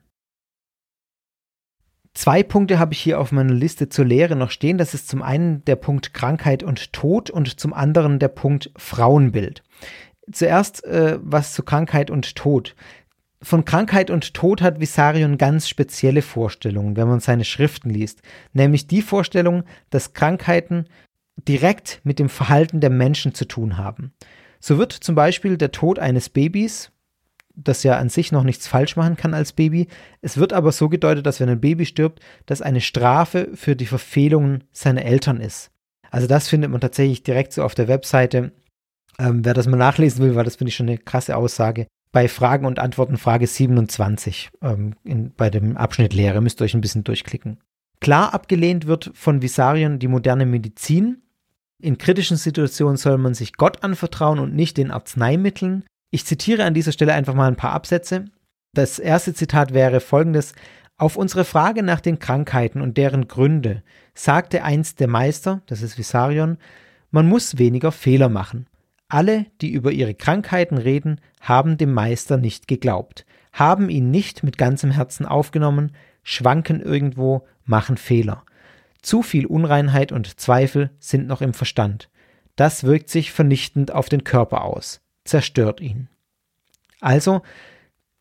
[2.14, 4.78] Zwei Punkte habe ich hier auf meiner Liste zur Lehre noch stehen.
[4.78, 9.64] Das ist zum einen der Punkt Krankheit und Tod und zum anderen der Punkt Frauenbild.
[10.32, 12.76] Zuerst äh, was zu Krankheit und Tod.
[13.42, 18.22] Von Krankheit und Tod hat Visarion ganz spezielle Vorstellungen, wenn man seine Schriften liest.
[18.54, 20.88] Nämlich die Vorstellung, dass Krankheiten
[21.48, 24.14] direkt mit dem Verhalten der Menschen zu tun haben.
[24.60, 26.92] So wird zum Beispiel der Tod eines Babys
[27.56, 29.88] das ja an sich noch nichts falsch machen kann als Baby.
[30.22, 33.86] Es wird aber so gedeutet, dass wenn ein Baby stirbt, das eine Strafe für die
[33.86, 35.72] Verfehlungen seiner Eltern ist.
[36.12, 38.52] Also das findet man tatsächlich direkt so auf der Webseite.
[39.20, 41.88] Ähm, wer das mal nachlesen will, weil das finde ich schon eine krasse Aussage.
[42.12, 46.74] Bei Fragen und Antworten Frage 27 ähm, in, bei dem Abschnitt Lehre müsst ihr euch
[46.74, 47.60] ein bisschen durchklicken.
[48.00, 51.22] Klar abgelehnt wird von Visarion die moderne Medizin.
[51.82, 55.84] In kritischen Situationen soll man sich Gott anvertrauen und nicht den Arzneimitteln.
[56.12, 58.26] Ich zitiere an dieser Stelle einfach mal ein paar Absätze.
[58.74, 60.54] Das erste Zitat wäre folgendes.
[60.98, 65.98] Auf unsere Frage nach den Krankheiten und deren Gründe sagte einst der Meister, das ist
[65.98, 66.58] Visarion,
[67.12, 68.68] man muss weniger Fehler machen.
[69.16, 74.58] Alle, die über ihre Krankheiten reden, haben dem Meister nicht geglaubt, haben ihn nicht mit
[74.58, 78.44] ganzem Herzen aufgenommen, schwanken irgendwo, machen Fehler.
[79.02, 82.10] Zu viel Unreinheit und Zweifel sind noch im Verstand.
[82.58, 86.10] Das wirkt sich vernichtend auf den Körper aus, zerstört ihn.
[87.00, 87.42] Also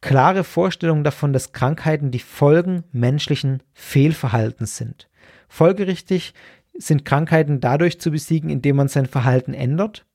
[0.00, 5.08] klare Vorstellung davon, dass Krankheiten die Folgen menschlichen Fehlverhaltens sind.
[5.48, 6.34] Folgerichtig
[6.72, 10.06] sind Krankheiten dadurch zu besiegen, indem man sein Verhalten ändert.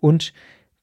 [0.00, 0.32] Und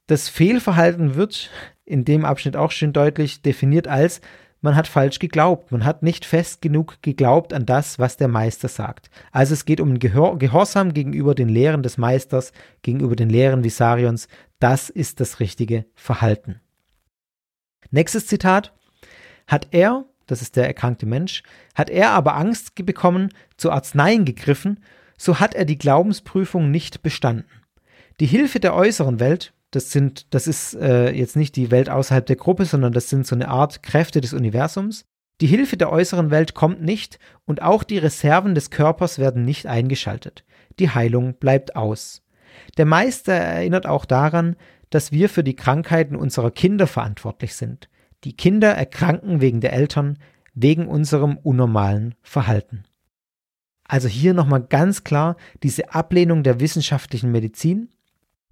[0.07, 1.49] das Fehlverhalten wird
[1.85, 4.21] in dem Abschnitt auch schön deutlich definiert als,
[4.63, 8.69] man hat falsch geglaubt, man hat nicht fest genug geglaubt an das, was der Meister
[8.69, 9.09] sagt.
[9.33, 14.29] Also es geht um Gehör Gehorsam gegenüber den Lehren des Meisters, gegenüber den Lehren Visarions.
[14.59, 16.61] Das ist das richtige Verhalten.
[17.91, 18.73] Nächstes Zitat.
[19.47, 21.43] Hat er, das ist der erkrankte Mensch,
[21.75, 24.81] hat er aber Angst bekommen, zu Arzneien gegriffen,
[25.17, 27.45] so hat er die Glaubensprüfung nicht bestanden.
[28.19, 32.25] Die Hilfe der äußeren Welt, das sind, das ist äh, jetzt nicht die Welt außerhalb
[32.25, 35.05] der Gruppe, sondern das sind so eine Art Kräfte des Universums.
[35.41, 39.65] Die Hilfe der äußeren Welt kommt nicht und auch die Reserven des Körpers werden nicht
[39.65, 40.43] eingeschaltet.
[40.79, 42.21] Die Heilung bleibt aus.
[42.77, 44.55] Der Meister erinnert auch daran,
[44.89, 47.89] dass wir für die Krankheiten unserer Kinder verantwortlich sind.
[48.23, 50.19] Die Kinder erkranken wegen der Eltern,
[50.53, 52.83] wegen unserem unnormalen Verhalten.
[53.85, 57.89] Also hier nochmal ganz klar diese Ablehnung der wissenschaftlichen Medizin.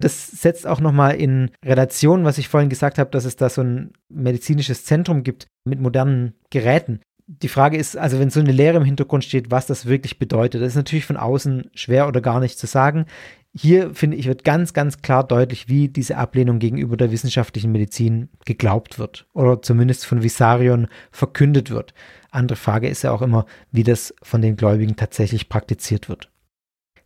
[0.02, 3.62] Das setzt auch nochmal in Relation, was ich vorhin gesagt habe, dass es da so
[3.62, 7.00] ein medizinisches Zentrum gibt mit modernen Geräten.
[7.28, 10.60] Die Frage ist, also wenn so eine Lehre im Hintergrund steht, was das wirklich bedeutet.
[10.60, 13.06] Das ist natürlich von außen schwer oder gar nicht zu sagen.
[13.54, 18.28] Hier, finde ich, wird ganz, ganz klar deutlich, wie diese Ablehnung gegenüber der wissenschaftlichen Medizin
[18.44, 21.94] geglaubt wird oder zumindest von Visarion verkündet wird.
[22.32, 26.31] Andere Frage ist ja auch immer, wie das von den Gläubigen tatsächlich praktiziert wird.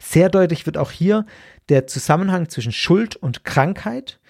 [0.09, 1.27] Sehr deutlich wird auch hier
[1.69, 4.21] der Zusammenhang zwischen Schuld und Krankheit.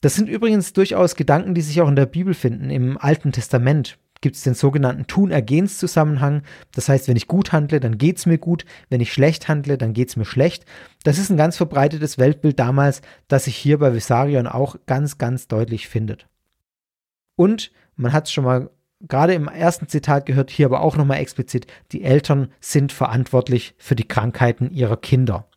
[0.00, 3.98] Das sind übrigens durchaus Gedanken, die sich auch in der Bibel finden, im Alten Testament
[4.22, 6.44] gibt es den sogenannten Tun-Ergehens-Zusammenhang.
[6.72, 8.64] Das heißt, wenn ich gut handle, dann geht es mir gut.
[8.88, 10.64] Wenn ich schlecht handle, dann geht es mir schlecht.
[11.02, 15.46] Das ist ein ganz verbreitetes Weltbild damals, das sich hier bei Visarion auch ganz, ganz
[15.46, 16.26] deutlich findet.
[17.36, 18.70] Und man hat es schon mal
[19.08, 23.94] gerade im ersten Zitat gehört, hier aber auch nochmal explizit, die Eltern sind verantwortlich für
[23.96, 25.48] die Krankheiten ihrer Kinder.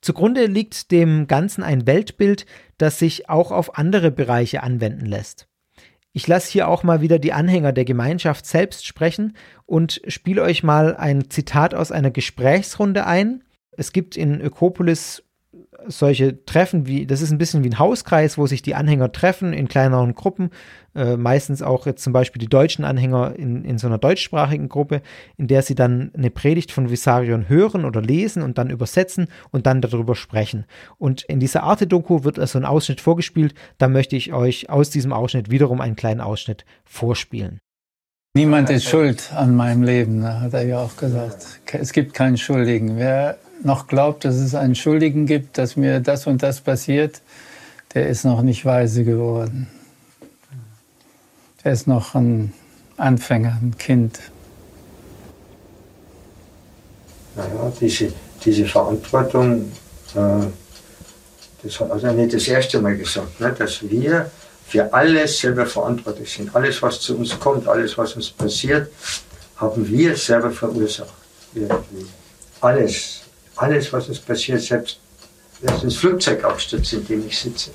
[0.00, 2.44] Zugrunde liegt dem Ganzen ein Weltbild,
[2.76, 5.48] das sich auch auf andere Bereiche anwenden lässt.
[6.12, 10.62] Ich lasse hier auch mal wieder die Anhänger der Gemeinschaft selbst sprechen und spiele euch
[10.62, 13.42] mal ein Zitat aus einer Gesprächsrunde ein.
[13.72, 15.24] Es gibt in Ökopolis
[15.86, 19.52] solche Treffen wie, das ist ein bisschen wie ein Hauskreis, wo sich die Anhänger treffen
[19.52, 20.50] in kleineren Gruppen,
[20.94, 25.02] äh, meistens auch jetzt zum Beispiel die deutschen Anhänger in, in so einer deutschsprachigen Gruppe,
[25.36, 29.66] in der sie dann eine Predigt von Visarion hören oder lesen und dann übersetzen und
[29.66, 30.64] dann darüber sprechen.
[30.98, 35.12] Und in dieser Arte-Doku wird also ein Ausschnitt vorgespielt, da möchte ich euch aus diesem
[35.12, 37.60] Ausschnitt wiederum einen kleinen Ausschnitt vorspielen.
[38.36, 41.60] Niemand ist schuld an meinem Leben, hat er ja auch gesagt.
[41.72, 42.96] Es gibt keinen Schuldigen.
[42.96, 47.20] Wer noch glaubt, dass es einen Schuldigen gibt, dass mir das und das passiert,
[47.94, 49.68] der ist noch nicht weise geworden.
[51.62, 52.52] Er ist noch ein
[52.96, 54.20] Anfänger, ein Kind.
[57.36, 58.12] Naja, diese,
[58.44, 59.72] diese Verantwortung,
[60.14, 60.46] äh,
[61.62, 64.30] das hat also nicht das erste Mal gesagt, ne, dass wir
[64.66, 66.54] für alles selber verantwortlich sind.
[66.54, 68.90] Alles, was zu uns kommt, alles, was uns passiert,
[69.56, 71.14] haben wir selber verursacht.
[71.54, 72.06] Irgendwie.
[72.60, 73.23] Alles
[73.56, 75.00] alles, was uns passiert, selbst
[75.62, 77.70] das Flugzeugabsturz, in dem ich sitze,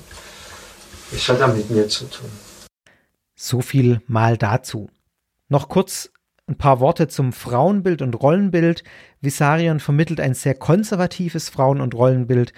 [1.10, 2.30] das hat auch mit mir zu tun.
[3.34, 4.90] So viel mal dazu.
[5.48, 6.10] Noch kurz
[6.46, 8.84] ein paar Worte zum Frauenbild und Rollenbild.
[9.20, 12.52] Visarion vermittelt ein sehr konservatives Frauen- und Rollenbild.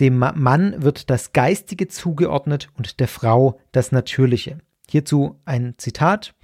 [0.00, 4.58] Dem Mann wird das Geistige zugeordnet und der Frau das Natürliche.
[4.88, 6.34] Hierzu ein Zitat.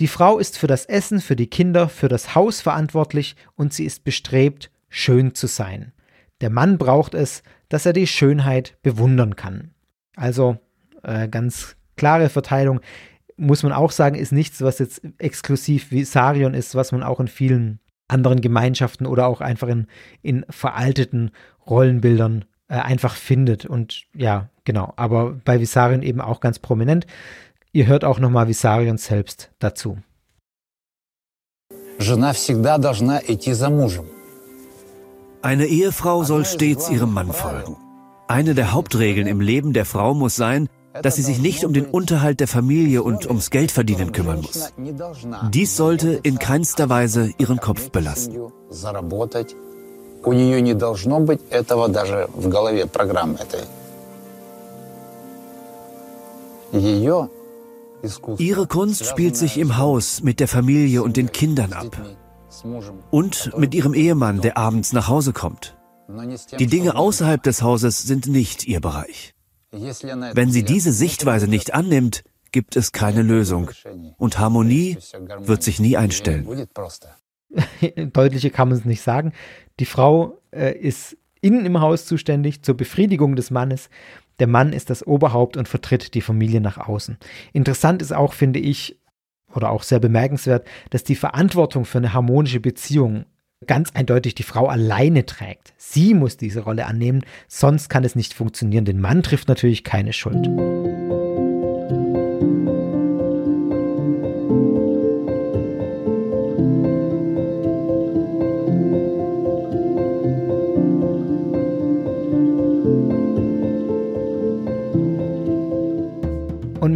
[0.00, 3.84] Die Frau ist für das Essen, für die Kinder, für das Haus verantwortlich und sie
[3.84, 5.92] ist bestrebt, schön zu sein.
[6.42, 9.70] Der Mann braucht es, dass er die Schönheit bewundern kann.
[10.16, 10.58] Also
[11.02, 12.80] äh, ganz klare Verteilung,
[13.36, 17.20] muss man auch sagen, ist nichts, was jetzt exklusiv wie Sarion ist, was man auch
[17.20, 19.86] in vielen anderen Gemeinschaften oder auch einfach in,
[20.20, 21.30] in veralteten
[21.66, 23.64] Rollenbildern äh, einfach findet.
[23.66, 24.92] Und ja, genau.
[24.96, 27.06] Aber bei Visarion eben auch ganz prominent.
[27.72, 29.98] Ihr hört auch nochmal Visarion selbst dazu.
[35.42, 37.76] Eine Ehefrau soll stets ihrem Mann folgen.
[38.28, 40.68] Eine der Hauptregeln im Leben der Frau muss sein,
[41.02, 44.72] dass sie sich nicht um den Unterhalt der Familie und ums Geldverdienen kümmern muss.
[45.50, 48.36] Dies sollte in keinster Weise ihren Kopf belasten.
[58.38, 61.96] Ihre Kunst spielt sich im Haus mit der Familie und den Kindern ab.
[63.10, 65.76] Und mit ihrem Ehemann, der abends nach Hause kommt.
[66.58, 69.34] Die Dinge außerhalb des Hauses sind nicht ihr Bereich.
[69.70, 73.70] Wenn sie diese Sichtweise nicht annimmt, gibt es keine Lösung
[74.18, 74.98] und Harmonie
[75.38, 76.66] wird sich nie einstellen.
[78.12, 79.32] Deutlicher kann man es nicht sagen.
[79.78, 83.88] Die Frau äh, ist innen im Haus zuständig zur Befriedigung des Mannes.
[84.38, 87.18] Der Mann ist das Oberhaupt und vertritt die Familie nach außen.
[87.52, 88.99] Interessant ist auch, finde ich,
[89.54, 93.24] oder auch sehr bemerkenswert, dass die Verantwortung für eine harmonische Beziehung
[93.66, 95.74] ganz eindeutig die Frau alleine trägt.
[95.76, 98.84] Sie muss diese Rolle annehmen, sonst kann es nicht funktionieren.
[98.84, 100.48] Den Mann trifft natürlich keine Schuld.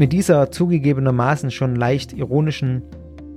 [0.05, 2.83] Mit dieser zugegebenermaßen schon leicht ironischen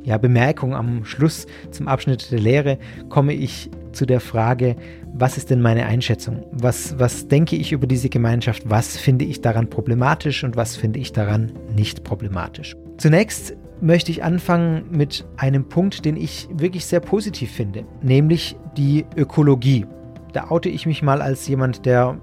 [0.03, 4.75] ja, Bemerkung am Schluss zum Abschnitt der Lehre komme ich zu der Frage,
[5.13, 6.45] was ist denn meine Einschätzung?
[6.51, 8.63] Was, was denke ich über diese Gemeinschaft?
[8.69, 12.75] Was finde ich daran problematisch und was finde ich daran nicht problematisch?
[12.97, 19.05] Zunächst möchte ich anfangen mit einem Punkt, den ich wirklich sehr positiv finde, nämlich die
[19.15, 19.85] Ökologie.
[20.33, 22.19] Da oute ich mich mal als jemand, der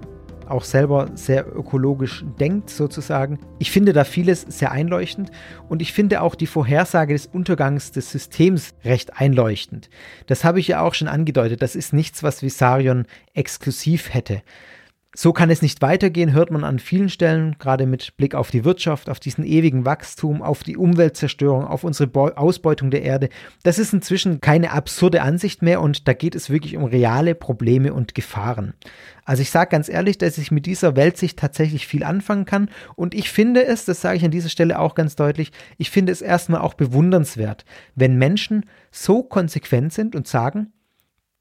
[0.49, 3.39] auch selber sehr ökologisch denkt sozusagen.
[3.59, 5.31] Ich finde da vieles sehr einleuchtend
[5.69, 9.89] und ich finde auch die Vorhersage des Untergangs des Systems recht einleuchtend.
[10.27, 14.41] Das habe ich ja auch schon angedeutet, das ist nichts, was Visarion exklusiv hätte.
[15.17, 18.65] So kann es nicht weitergehen, hört man an vielen Stellen, gerade mit Blick auf die
[18.65, 23.29] Wirtschaft, auf diesen ewigen Wachstum, auf die Umweltzerstörung, auf unsere Ausbeutung der Erde.
[23.63, 27.93] Das ist inzwischen keine absurde Ansicht mehr und da geht es wirklich um reale Probleme
[27.93, 28.73] und Gefahren.
[29.23, 33.15] Also ich sage ganz ehrlich, dass ich mit dieser Weltsicht tatsächlich viel anfangen kann und
[33.15, 36.21] ich finde es, das sage ich an dieser Stelle auch ganz deutlich, ich finde es
[36.21, 37.63] erstmal auch bewundernswert,
[37.95, 40.73] wenn Menschen so konsequent sind und sagen,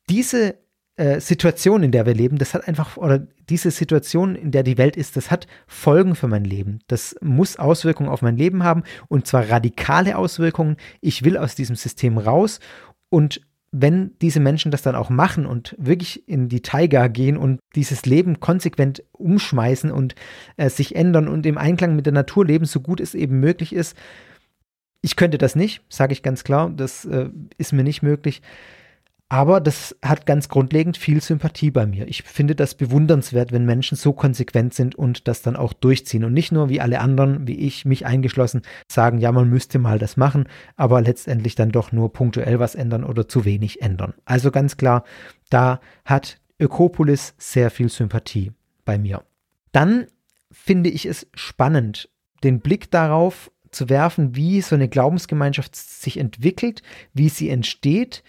[0.09, 0.64] diese
[0.97, 4.78] äh, Situation, in der wir leben, das hat einfach, oder diese Situation, in der die
[4.78, 6.80] Welt ist, das hat Folgen für mein Leben.
[6.86, 10.76] Das muss Auswirkungen auf mein Leben haben und zwar radikale Auswirkungen.
[11.01, 12.61] Ich will aus diesem System raus
[13.09, 13.40] und
[13.76, 18.07] wenn diese Menschen das dann auch machen und wirklich in die Taiga gehen und dieses
[18.07, 20.14] Leben konsequent umschmeißen und
[20.57, 23.72] äh, sich ändern und im Einklang mit der Natur leben, so gut es eben möglich
[23.72, 23.97] ist,
[25.01, 28.42] ich könnte das nicht, sage ich ganz klar, das äh, ist mir nicht möglich.
[29.31, 32.07] Aber das hat ganz grundlegend viel Sympathie bei mir.
[32.09, 36.35] Ich finde das bewundernswert, wenn Menschen so konsequent sind und das dann auch durchziehen und
[36.35, 40.16] nicht nur wie alle anderen, wie ich, mich eingeschlossen, sagen, ja, man müsste mal das
[40.16, 40.47] machen,
[40.77, 44.14] aber letztendlich dann doch nur punktuell was ändern oder zu wenig ändern.
[44.27, 45.05] Also ganz klar,
[45.49, 48.53] da hat Ökopolis sehr viel Sympathie
[48.85, 49.25] bei mir.
[49.72, 50.07] Dann
[50.53, 52.11] finde ich es spannend,
[52.45, 58.22] den Blick darauf zu werfen, wie so eine Glaubensgemeinschaft sich entwickelt, wie sie entsteht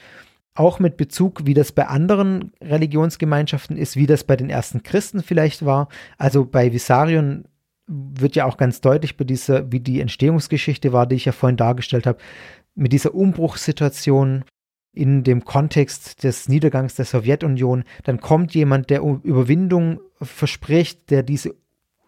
[0.56, 5.22] auch mit Bezug, wie das bei anderen Religionsgemeinschaften ist, wie das bei den ersten Christen
[5.22, 5.90] vielleicht war.
[6.18, 7.46] Also bei Visarion
[7.88, 11.58] wird ja auch ganz deutlich bei dieser, wie die Entstehungsgeschichte war, die ich ja vorhin
[11.58, 12.20] dargestellt habe,
[12.74, 14.44] mit dieser Umbruchssituation
[14.94, 21.54] in dem Kontext des Niedergangs der Sowjetunion, dann kommt jemand, der Überwindung verspricht, der diese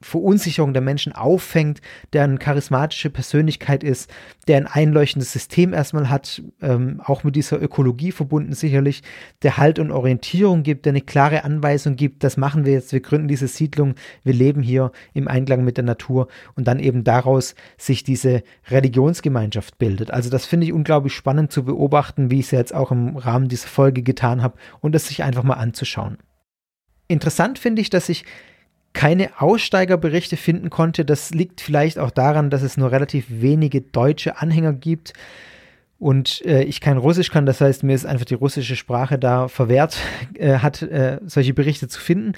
[0.01, 1.81] Verunsicherung der Menschen auffängt,
[2.13, 4.11] der eine charismatische Persönlichkeit ist,
[4.47, 9.03] der ein einleuchtendes System erstmal hat, ähm, auch mit dieser Ökologie verbunden sicherlich,
[9.41, 12.99] der Halt und Orientierung gibt, der eine klare Anweisung gibt, das machen wir jetzt, wir
[12.99, 17.55] gründen diese Siedlung, wir leben hier im Einklang mit der Natur und dann eben daraus
[17.77, 20.11] sich diese Religionsgemeinschaft bildet.
[20.11, 23.47] Also das finde ich unglaublich spannend zu beobachten, wie ich es jetzt auch im Rahmen
[23.47, 26.17] dieser Folge getan habe und das sich einfach mal anzuschauen.
[27.07, 28.25] Interessant finde ich, dass ich
[28.97, 31.05] keine Aussteigerberichte finden konnte.
[31.05, 35.13] Das liegt vielleicht auch daran, dass es nur relativ wenige deutsche Anhänger gibt.
[35.99, 39.47] und äh, ich kein Russisch kann, das heißt, mir ist einfach die russische Sprache da
[39.47, 39.99] verwehrt,
[40.33, 42.33] äh, hat äh, solche Berichte zu finden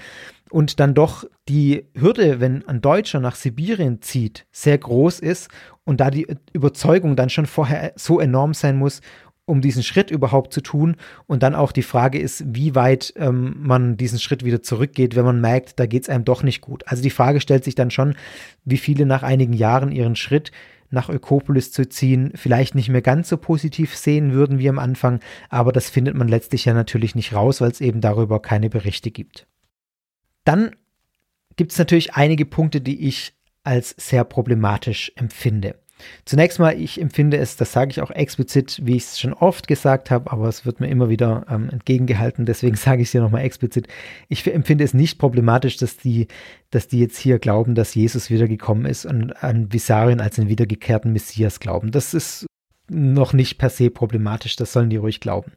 [0.49, 5.49] und dann doch die Hürde, wenn ein Deutscher nach Sibirien zieht, sehr groß ist
[5.85, 9.01] und da die Überzeugung dann schon vorher so enorm sein muss,
[9.49, 10.95] um diesen Schritt überhaupt zu tun.
[11.27, 15.25] Und dann auch die Frage ist, wie weit ähm, man diesen Schritt wieder zurückgeht, wenn
[15.25, 16.83] man merkt, da geht es einem doch nicht gut.
[16.87, 18.15] Also die Frage stellt sich dann schon,
[18.63, 20.51] wie viele nach einigen Jahren ihren Schritt
[20.91, 25.19] nach Ökopolis zu ziehen, vielleicht nicht mehr ganz so positiv sehen würden wie am Anfang,
[25.49, 29.11] aber das findet man letztlich ja natürlich nicht raus, weil es eben darüber keine Berichte
[29.11, 29.45] gibt.
[30.45, 30.71] Dann
[31.57, 33.33] gibt es natürlich einige Punkte, die ich
[33.63, 35.78] als sehr problematisch empfinde.
[36.25, 39.67] Zunächst mal, ich empfinde es, das sage ich auch explizit, wie ich es schon oft
[39.67, 43.21] gesagt habe, aber es wird mir immer wieder ähm, entgegengehalten, deswegen sage ich es hier
[43.21, 43.87] nochmal explizit.
[44.27, 46.27] Ich empfinde es nicht problematisch, dass die,
[46.71, 51.11] dass die jetzt hier glauben, dass Jesus wiedergekommen ist und an Visarien als einen wiedergekehrten
[51.13, 51.91] Messias glauben.
[51.91, 52.45] Das ist
[52.89, 55.51] noch nicht per se problematisch, das sollen die ruhig glauben.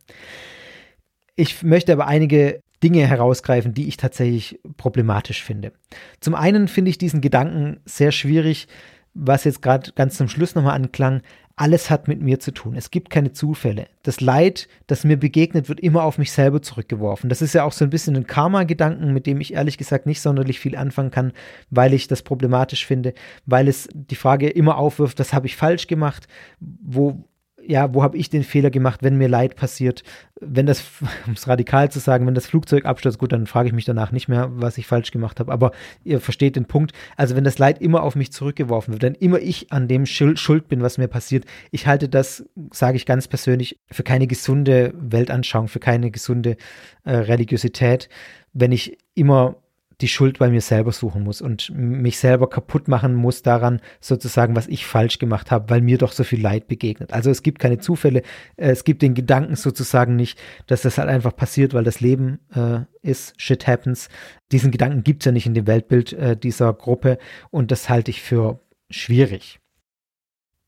[1.34, 5.72] Ich möchte aber einige Dinge herausgreifen, die ich tatsächlich problematisch finde.
[6.20, 8.66] Zum einen finde ich diesen Gedanken sehr schwierig,
[9.14, 11.22] was jetzt gerade ganz zum Schluss nochmal anklang,
[11.56, 12.74] alles hat mit mir zu tun.
[12.76, 13.86] Es gibt keine Zufälle.
[14.02, 17.28] Das Leid, das mir begegnet, wird immer auf mich selber zurückgeworfen.
[17.28, 20.22] Das ist ja auch so ein bisschen ein Karma-Gedanken, mit dem ich ehrlich gesagt nicht
[20.22, 21.32] sonderlich viel anfangen kann,
[21.70, 23.12] weil ich das problematisch finde,
[23.44, 26.26] weil es die Frage immer aufwirft, was habe ich falsch gemacht,
[26.58, 27.22] wo,
[27.66, 30.02] ja, wo habe ich den Fehler gemacht, wenn mir Leid passiert?
[30.40, 30.82] Wenn das,
[31.26, 34.12] um es radikal zu sagen, wenn das Flugzeug abstürzt, gut, dann frage ich mich danach
[34.12, 35.52] nicht mehr, was ich falsch gemacht habe.
[35.52, 35.72] Aber
[36.04, 36.92] ihr versteht den Punkt.
[37.16, 40.68] Also wenn das Leid immer auf mich zurückgeworfen wird, wenn immer ich an dem Schuld
[40.68, 45.68] bin, was mir passiert, ich halte das, sage ich ganz persönlich, für keine gesunde Weltanschauung,
[45.68, 46.56] für keine gesunde
[47.04, 48.08] äh, Religiosität,
[48.52, 49.56] wenn ich immer
[50.02, 54.56] die Schuld bei mir selber suchen muss und mich selber kaputt machen muss daran, sozusagen,
[54.56, 57.12] was ich falsch gemacht habe, weil mir doch so viel Leid begegnet.
[57.12, 58.22] Also es gibt keine Zufälle,
[58.56, 62.40] äh, es gibt den Gedanken sozusagen nicht, dass das halt einfach passiert, weil das Leben
[62.54, 64.08] äh, ist, shit happens.
[64.50, 67.18] Diesen Gedanken gibt es ja nicht in dem Weltbild äh, dieser Gruppe
[67.50, 69.60] und das halte ich für schwierig.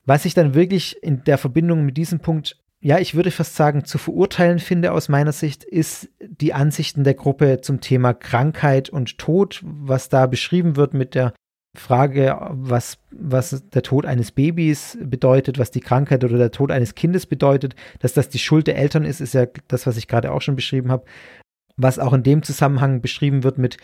[0.07, 3.87] Was ich dann wirklich in der Verbindung mit diesem Punkt ja, ich würde fast sagen,
[3.87, 9.17] zu verurteilen finde aus meiner Sicht, ist die Ansichten der Gruppe zum Thema Krankheit und
[9.17, 11.33] Tod, was da beschrieben wird mit der
[11.75, 16.95] Frage, was, was der Tod eines Babys bedeutet, was die Krankheit oder der Tod eines
[16.95, 20.31] Kindes bedeutet, dass das die Schuld der Eltern ist, ist ja das, was ich gerade
[20.31, 21.07] auch schon beschrieben habe.
[21.79, 23.79] Was auch in dem Zusammenhang beschrieben wird mit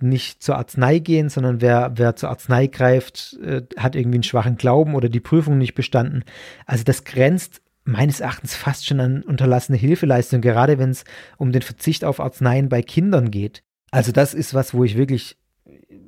[0.00, 4.56] nicht zur Arznei gehen, sondern wer, wer zur Arznei greift, äh, hat irgendwie einen schwachen
[4.56, 6.24] Glauben oder die Prüfung nicht bestanden.
[6.66, 11.04] Also das grenzt meines Erachtens fast schon an unterlassene Hilfeleistung, gerade wenn es
[11.36, 13.62] um den Verzicht auf Arzneien bei Kindern geht.
[13.90, 15.36] Also das ist was, wo ich wirklich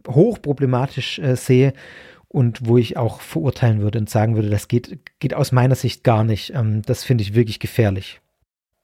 [0.07, 1.73] hochproblematisch äh, sehe
[2.29, 6.05] und wo ich auch verurteilen würde und sagen würde, das geht, geht aus meiner Sicht
[6.05, 6.53] gar nicht.
[6.55, 8.21] Ähm, das finde ich wirklich gefährlich.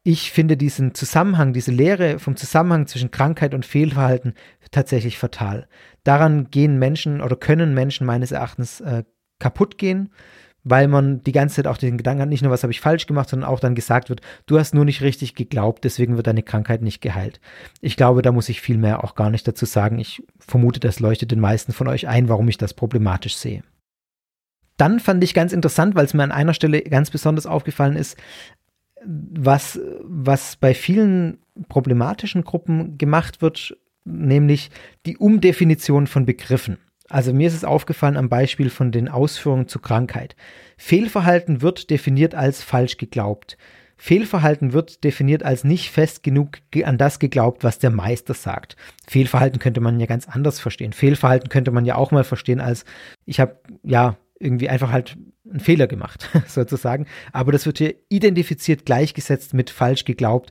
[0.03, 4.34] Ich finde diesen Zusammenhang, diese Lehre vom Zusammenhang zwischen Krankheit und Fehlverhalten
[4.70, 5.68] tatsächlich fatal.
[6.05, 9.05] Daran gehen Menschen oder können Menschen meines Erachtens äh,
[9.38, 10.11] kaputt gehen
[10.64, 13.06] weil man die ganze Zeit auch den Gedanken hat, nicht nur, was habe ich falsch
[13.06, 16.42] gemacht, sondern auch dann gesagt wird, du hast nur nicht richtig geglaubt, deswegen wird deine
[16.42, 17.40] Krankheit nicht geheilt.
[17.80, 19.98] Ich glaube, da muss ich viel mehr auch gar nicht dazu sagen.
[19.98, 23.62] Ich vermute, das leuchtet den meisten von euch ein, warum ich das problematisch sehe.
[24.76, 28.16] Dann fand ich ganz interessant, weil es mir an einer Stelle ganz besonders aufgefallen ist,
[29.04, 31.38] was, was bei vielen
[31.68, 34.70] problematischen Gruppen gemacht wird, nämlich
[35.06, 36.78] die Umdefinition von Begriffen.
[37.11, 40.36] Also mir ist es aufgefallen am Beispiel von den Ausführungen zur Krankheit.
[40.78, 43.58] Fehlverhalten wird definiert als falsch geglaubt.
[43.96, 48.76] Fehlverhalten wird definiert als nicht fest genug an das geglaubt, was der Meister sagt.
[49.06, 50.94] Fehlverhalten könnte man ja ganz anders verstehen.
[50.94, 52.86] Fehlverhalten könnte man ja auch mal verstehen als,
[53.26, 57.07] ich habe ja irgendwie einfach halt einen Fehler gemacht, sozusagen.
[57.32, 60.50] Aber das wird hier identifiziert gleichgesetzt mit falsch geglaubt,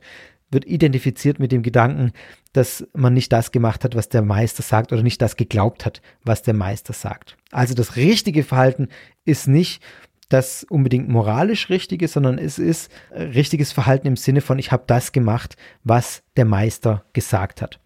[0.50, 2.12] wird identifiziert mit dem Gedanken,
[2.52, 6.02] dass man nicht das gemacht hat, was der Meister sagt oder nicht das geglaubt hat,
[6.24, 7.36] was der Meister sagt.
[7.52, 8.88] Also das richtige Verhalten
[9.24, 9.82] ist nicht
[10.28, 15.12] das unbedingt moralisch Richtige, sondern es ist richtiges Verhalten im Sinne von, ich habe das
[15.12, 17.80] gemacht, was der Meister gesagt hat.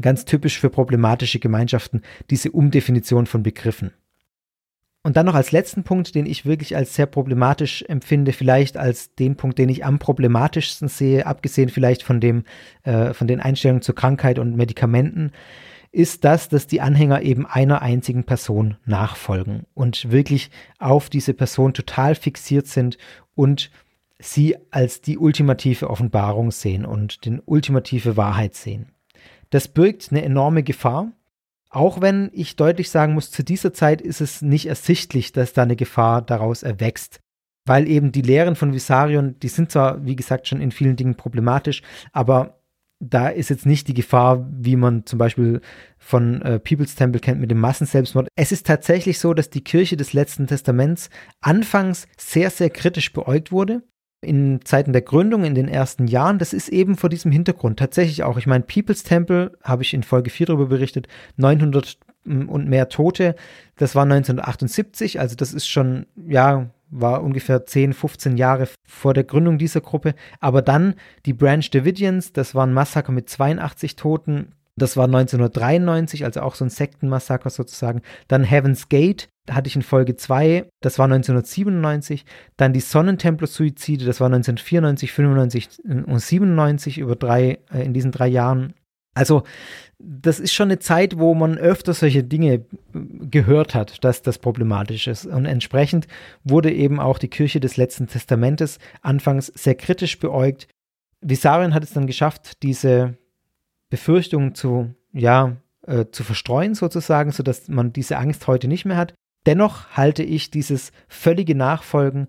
[0.00, 3.92] Ganz typisch für problematische Gemeinschaften diese Umdefinition von Begriffen.
[5.02, 9.14] Und dann noch als letzten Punkt, den ich wirklich als sehr problematisch empfinde, vielleicht als
[9.14, 12.44] den Punkt, den ich am problematischsten sehe, abgesehen vielleicht von dem,
[12.82, 15.32] äh, von den Einstellungen zur Krankheit und Medikamenten,
[15.92, 21.72] ist das, dass die Anhänger eben einer einzigen Person nachfolgen und wirklich auf diese Person
[21.72, 22.98] total fixiert sind
[23.34, 23.70] und
[24.18, 28.92] sie als die ultimative Offenbarung sehen und die ultimative Wahrheit sehen.
[29.50, 31.12] Das birgt eine enorme Gefahr,
[31.70, 35.62] auch wenn ich deutlich sagen muss, zu dieser Zeit ist es nicht ersichtlich, dass da
[35.62, 37.20] eine Gefahr daraus erwächst.
[37.66, 41.16] weil eben die Lehren von Visarion, die sind zwar, wie gesagt, schon in vielen Dingen
[41.16, 41.82] problematisch,
[42.12, 42.58] aber
[43.00, 45.60] da ist jetzt nicht die Gefahr, wie man zum Beispiel
[45.98, 48.28] von äh, People's Temple kennt mit dem Massenselbstmord.
[48.36, 53.52] Es ist tatsächlich so, dass die Kirche des letzten Testaments anfangs sehr, sehr kritisch beäugt
[53.52, 53.82] wurde.
[54.20, 58.24] In Zeiten der Gründung, in den ersten Jahren, das ist eben vor diesem Hintergrund tatsächlich
[58.24, 58.36] auch.
[58.36, 62.88] Ich meine, People's Temple, habe ich in Folge 4 darüber berichtet, 900 mm, und mehr
[62.88, 63.36] Tote,
[63.76, 69.24] das war 1978, also das ist schon, ja, war ungefähr 10, 15 Jahre vor der
[69.24, 70.14] Gründung dieser Gruppe.
[70.40, 70.94] Aber dann
[71.26, 74.52] die Branch Davidians, das war ein Massaker mit 82 Toten.
[74.76, 78.02] Das war 1993, also auch so ein Sektenmassaker sozusagen.
[78.28, 82.24] Dann Heaven's Gate, hatte ich in Folge 2, das war 1997.
[82.56, 85.68] Dann die Sonnentempler-Suizide, das war 1994, 95
[86.06, 88.74] und 97 über drei, äh, in diesen drei Jahren.
[89.14, 89.42] Also
[89.98, 95.08] das ist schon eine Zeit, wo man öfter solche Dinge gehört hat, dass das problematisch
[95.08, 95.26] ist.
[95.26, 96.06] Und entsprechend
[96.44, 100.68] wurde eben auch die Kirche des letzten Testamentes anfangs sehr kritisch beäugt.
[101.20, 103.18] Visarion hat es dann geschafft, diese
[103.90, 105.56] Befürchtungen zu, ja,
[105.88, 109.14] äh, zu verstreuen sozusagen, sodass man diese Angst heute nicht mehr hat.
[109.48, 112.28] Dennoch halte ich dieses völlige Nachfolgen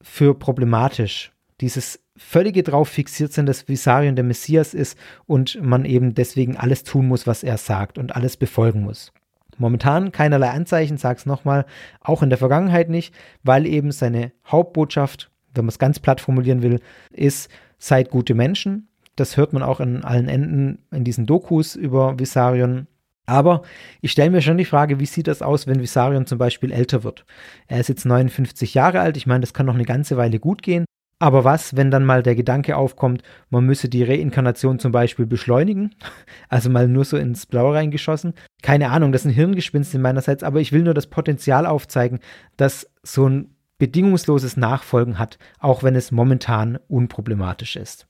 [0.00, 1.30] für problematisch.
[1.60, 6.82] Dieses völlige drauf fixiert sind, dass Visarion der Messias ist und man eben deswegen alles
[6.82, 9.12] tun muss, was er sagt und alles befolgen muss.
[9.56, 11.64] Momentan keinerlei Anzeichen, sag's nochmal,
[12.00, 13.14] auch in der Vergangenheit nicht,
[13.44, 16.80] weil eben seine Hauptbotschaft, wenn man es ganz platt formulieren will,
[17.12, 18.88] ist, seid gute Menschen.
[19.14, 22.88] Das hört man auch an allen Enden in diesen Dokus über Visarion.
[23.26, 23.62] Aber
[24.00, 27.04] ich stelle mir schon die Frage, wie sieht das aus, wenn Visarion zum Beispiel älter
[27.04, 27.24] wird?
[27.68, 30.62] Er ist jetzt 59 Jahre alt, ich meine, das kann noch eine ganze Weile gut
[30.62, 30.84] gehen.
[31.22, 35.94] Aber was, wenn dann mal der Gedanke aufkommt, man müsse die Reinkarnation zum Beispiel beschleunigen?
[36.48, 38.34] Also mal nur so ins Blaue reingeschossen.
[38.60, 42.18] Keine Ahnung, das sind Hirngespinste meinerseits, aber ich will nur das Potenzial aufzeigen,
[42.56, 48.06] dass so ein bedingungsloses Nachfolgen hat, auch wenn es momentan unproblematisch ist.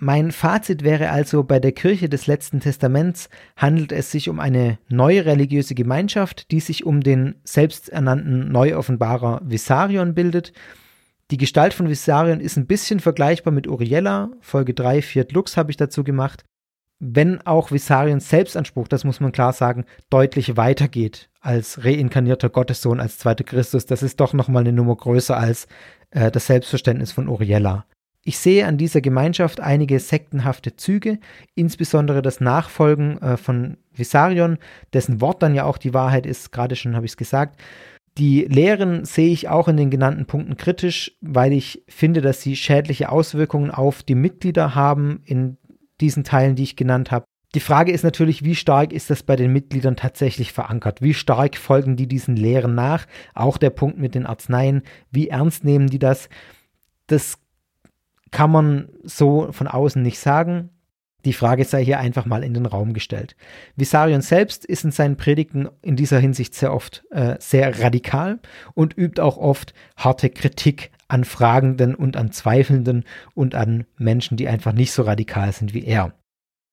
[0.00, 4.78] Mein Fazit wäre also, bei der Kirche des letzten Testaments handelt es sich um eine
[4.88, 10.52] neue religiöse Gemeinschaft, die sich um den selbsternannten Neuoffenbarer Visarion bildet
[11.30, 14.30] die Gestalt von Visarion ist ein bisschen vergleichbar mit Uriella.
[14.40, 16.44] Folge 3, Fiat Lux habe ich dazu gemacht.
[17.00, 23.18] Wenn auch Visarions Selbstanspruch, das muss man klar sagen, deutlich weitergeht als reinkarnierter Gottessohn, als
[23.18, 23.84] zweiter Christus.
[23.84, 25.68] Das ist doch nochmal eine Nummer größer als
[26.10, 27.84] äh, das Selbstverständnis von Uriella.
[28.28, 31.18] Ich sehe an dieser Gemeinschaft einige sektenhafte Züge,
[31.54, 34.58] insbesondere das Nachfolgen äh, von Visarion,
[34.92, 37.58] dessen Wort dann ja auch die Wahrheit ist, gerade schon habe ich es gesagt.
[38.18, 42.54] Die Lehren sehe ich auch in den genannten Punkten kritisch, weil ich finde, dass sie
[42.54, 45.56] schädliche Auswirkungen auf die Mitglieder haben in
[45.98, 47.24] diesen Teilen, die ich genannt habe.
[47.54, 51.00] Die Frage ist natürlich, wie stark ist das bei den Mitgliedern tatsächlich verankert?
[51.00, 53.06] Wie stark folgen die diesen Lehren nach?
[53.32, 56.28] Auch der Punkt mit den Arzneien, wie ernst nehmen die das?
[57.06, 57.38] Das
[58.30, 60.70] kann man so von außen nicht sagen.
[61.24, 63.34] Die Frage sei hier einfach mal in den Raum gestellt.
[63.74, 68.38] Visarion selbst ist in seinen Predigten in dieser Hinsicht sehr oft äh, sehr radikal
[68.74, 74.46] und übt auch oft harte Kritik an Fragenden und an Zweifelnden und an Menschen, die
[74.46, 76.12] einfach nicht so radikal sind wie er.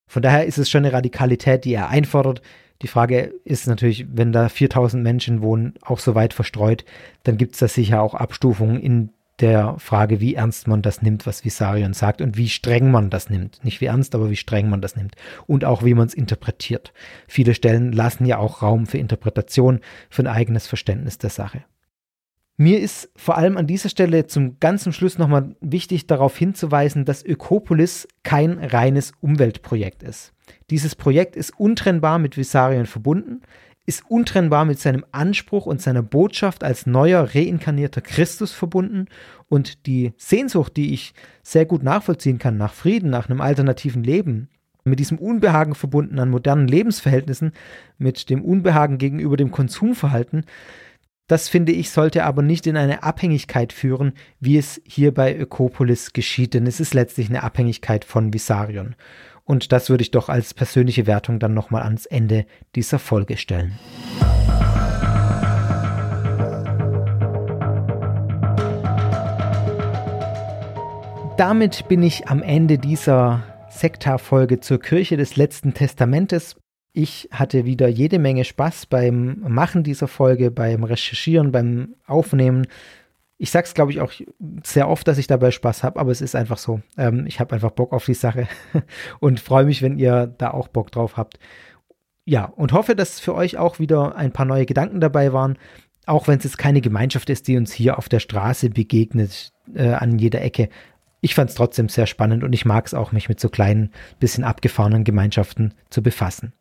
[0.07, 2.41] Von daher ist es schon eine Radikalität, die er einfordert.
[2.81, 6.85] Die Frage ist natürlich, wenn da 4000 Menschen wohnen, auch so weit verstreut,
[7.23, 11.25] dann gibt es da sicher auch Abstufungen in der Frage, wie ernst man das nimmt,
[11.25, 13.63] was Visarion sagt und wie streng man das nimmt.
[13.63, 15.15] Nicht wie ernst, aber wie streng man das nimmt.
[15.45, 16.93] Und auch wie man es interpretiert.
[17.27, 21.63] Viele Stellen lassen ja auch Raum für Interpretation, für ein eigenes Verständnis der Sache.
[22.57, 27.25] Mir ist vor allem an dieser Stelle zum ganzen Schluss nochmal wichtig darauf hinzuweisen, dass
[27.25, 30.31] Ökopolis kein reines Umweltprojekt ist.
[30.69, 33.41] Dieses Projekt ist untrennbar mit Visarion verbunden
[33.85, 39.05] ist untrennbar mit seinem Anspruch und seiner Botschaft als neuer reinkarnierter Christus verbunden
[39.47, 41.13] und die Sehnsucht, die ich
[41.43, 44.49] sehr gut nachvollziehen kann nach Frieden, nach einem alternativen Leben,
[44.83, 47.51] mit diesem Unbehagen verbunden an modernen Lebensverhältnissen,
[47.97, 50.45] mit dem Unbehagen gegenüber dem Konsumverhalten,
[51.27, 56.13] das finde ich sollte aber nicht in eine Abhängigkeit führen, wie es hier bei Ökopolis
[56.13, 58.95] geschieht, denn es ist letztlich eine Abhängigkeit von Visarion.
[59.45, 63.77] Und das würde ich doch als persönliche Wertung dann nochmal ans Ende dieser Folge stellen.
[71.37, 76.55] Damit bin ich am Ende dieser Sektarfolge zur Kirche des letzten Testamentes.
[76.93, 82.67] Ich hatte wieder jede Menge Spaß beim Machen dieser Folge, beim Recherchieren, beim Aufnehmen
[83.37, 84.13] ich sag's, glaube ich, auch
[84.63, 86.81] sehr oft, dass ich dabei Spaß habe, aber es ist einfach so.
[86.97, 88.47] Ähm, ich habe einfach Bock auf die Sache
[89.19, 91.39] und freue mich, wenn ihr da auch Bock drauf habt.
[92.23, 95.57] Ja, und hoffe, dass für euch auch wieder ein paar neue Gedanken dabei waren.
[96.05, 99.89] Auch wenn es jetzt keine Gemeinschaft ist, die uns hier auf der Straße begegnet, äh,
[99.89, 100.69] an jeder Ecke.
[101.21, 103.91] Ich fand es trotzdem sehr spannend und ich mag es auch, mich mit so kleinen,
[104.19, 106.53] bisschen abgefahrenen Gemeinschaften zu befassen.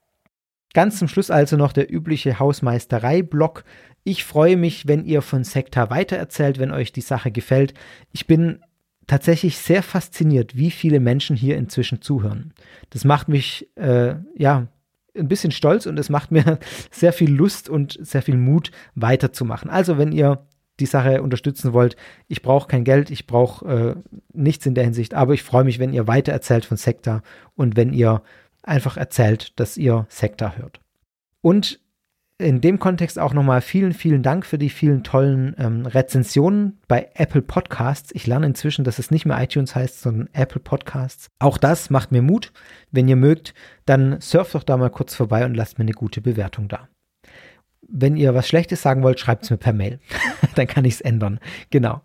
[0.73, 3.65] Ganz zum Schluss also noch der übliche Hausmeisterei-Block.
[4.05, 7.73] Ich freue mich, wenn ihr von Sekta weitererzählt, wenn euch die Sache gefällt.
[8.13, 8.61] Ich bin
[9.07, 12.53] tatsächlich sehr fasziniert, wie viele Menschen hier inzwischen zuhören.
[12.91, 14.69] Das macht mich, äh, ja,
[15.17, 16.59] ein bisschen stolz und es macht mir
[16.91, 19.71] sehr viel Lust und sehr viel Mut weiterzumachen.
[19.71, 20.47] Also wenn ihr
[20.81, 23.95] die Sache unterstützen wollt, ich brauche kein Geld, ich brauche äh,
[24.33, 27.23] nichts in der Hinsicht, aber ich freue mich, wenn ihr weiter erzählt von Sekta
[27.55, 28.23] und wenn ihr
[28.63, 30.81] einfach erzählt, dass ihr Sekta hört.
[31.43, 31.81] Und
[32.39, 37.09] in dem Kontext auch nochmal vielen, vielen Dank für die vielen tollen ähm, Rezensionen bei
[37.15, 38.11] Apple Podcasts.
[38.13, 41.29] Ich lerne inzwischen, dass es nicht mehr iTunes heißt, sondern Apple Podcasts.
[41.39, 42.53] Auch das macht mir Mut.
[42.91, 43.55] Wenn ihr mögt,
[43.87, 46.89] dann surft doch da mal kurz vorbei und lasst mir eine gute Bewertung da.
[47.87, 50.01] Wenn ihr was Schlechtes sagen wollt, schreibt es mir per Mail.
[50.57, 51.39] dann kann ich es ändern.
[51.71, 52.01] Genau.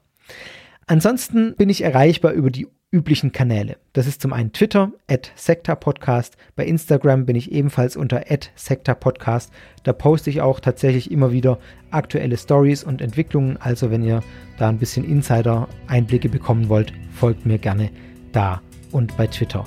[0.85, 3.77] Ansonsten bin ich erreichbar über die üblichen Kanäle.
[3.93, 5.31] Das ist zum einen Twitter, at
[5.79, 6.37] Podcast.
[6.55, 8.51] Bei Instagram bin ich ebenfalls unter at
[8.99, 9.51] Podcast.
[9.83, 11.59] Da poste ich auch tatsächlich immer wieder
[11.91, 13.57] aktuelle Stories und Entwicklungen.
[13.57, 14.21] Also wenn ihr
[14.57, 17.91] da ein bisschen Insider-Einblicke bekommen wollt, folgt mir gerne
[18.31, 18.61] da
[18.91, 19.65] und bei Twitter.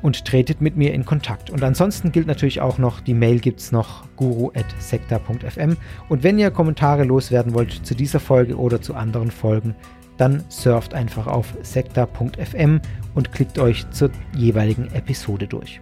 [0.00, 1.50] Und tretet mit mir in Kontakt.
[1.50, 5.76] Und ansonsten gilt natürlich auch noch, die Mail gibt es noch guru.sekta.fm.
[6.08, 9.74] Und wenn ihr Kommentare loswerden wollt zu dieser Folge oder zu anderen Folgen,
[10.18, 12.80] dann surft einfach auf sekta.fm
[13.14, 15.80] und klickt euch zur jeweiligen Episode durch.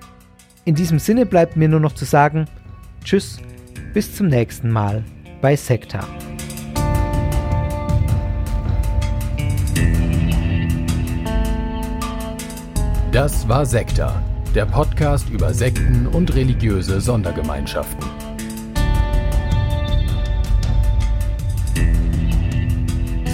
[0.64, 2.46] In diesem Sinne bleibt mir nur noch zu sagen,
[3.02, 3.38] tschüss,
[3.92, 5.02] bis zum nächsten Mal
[5.40, 6.06] bei Sekta.
[13.12, 14.22] Das war Sekta,
[14.54, 18.25] der Podcast über Sekten und religiöse Sondergemeinschaften.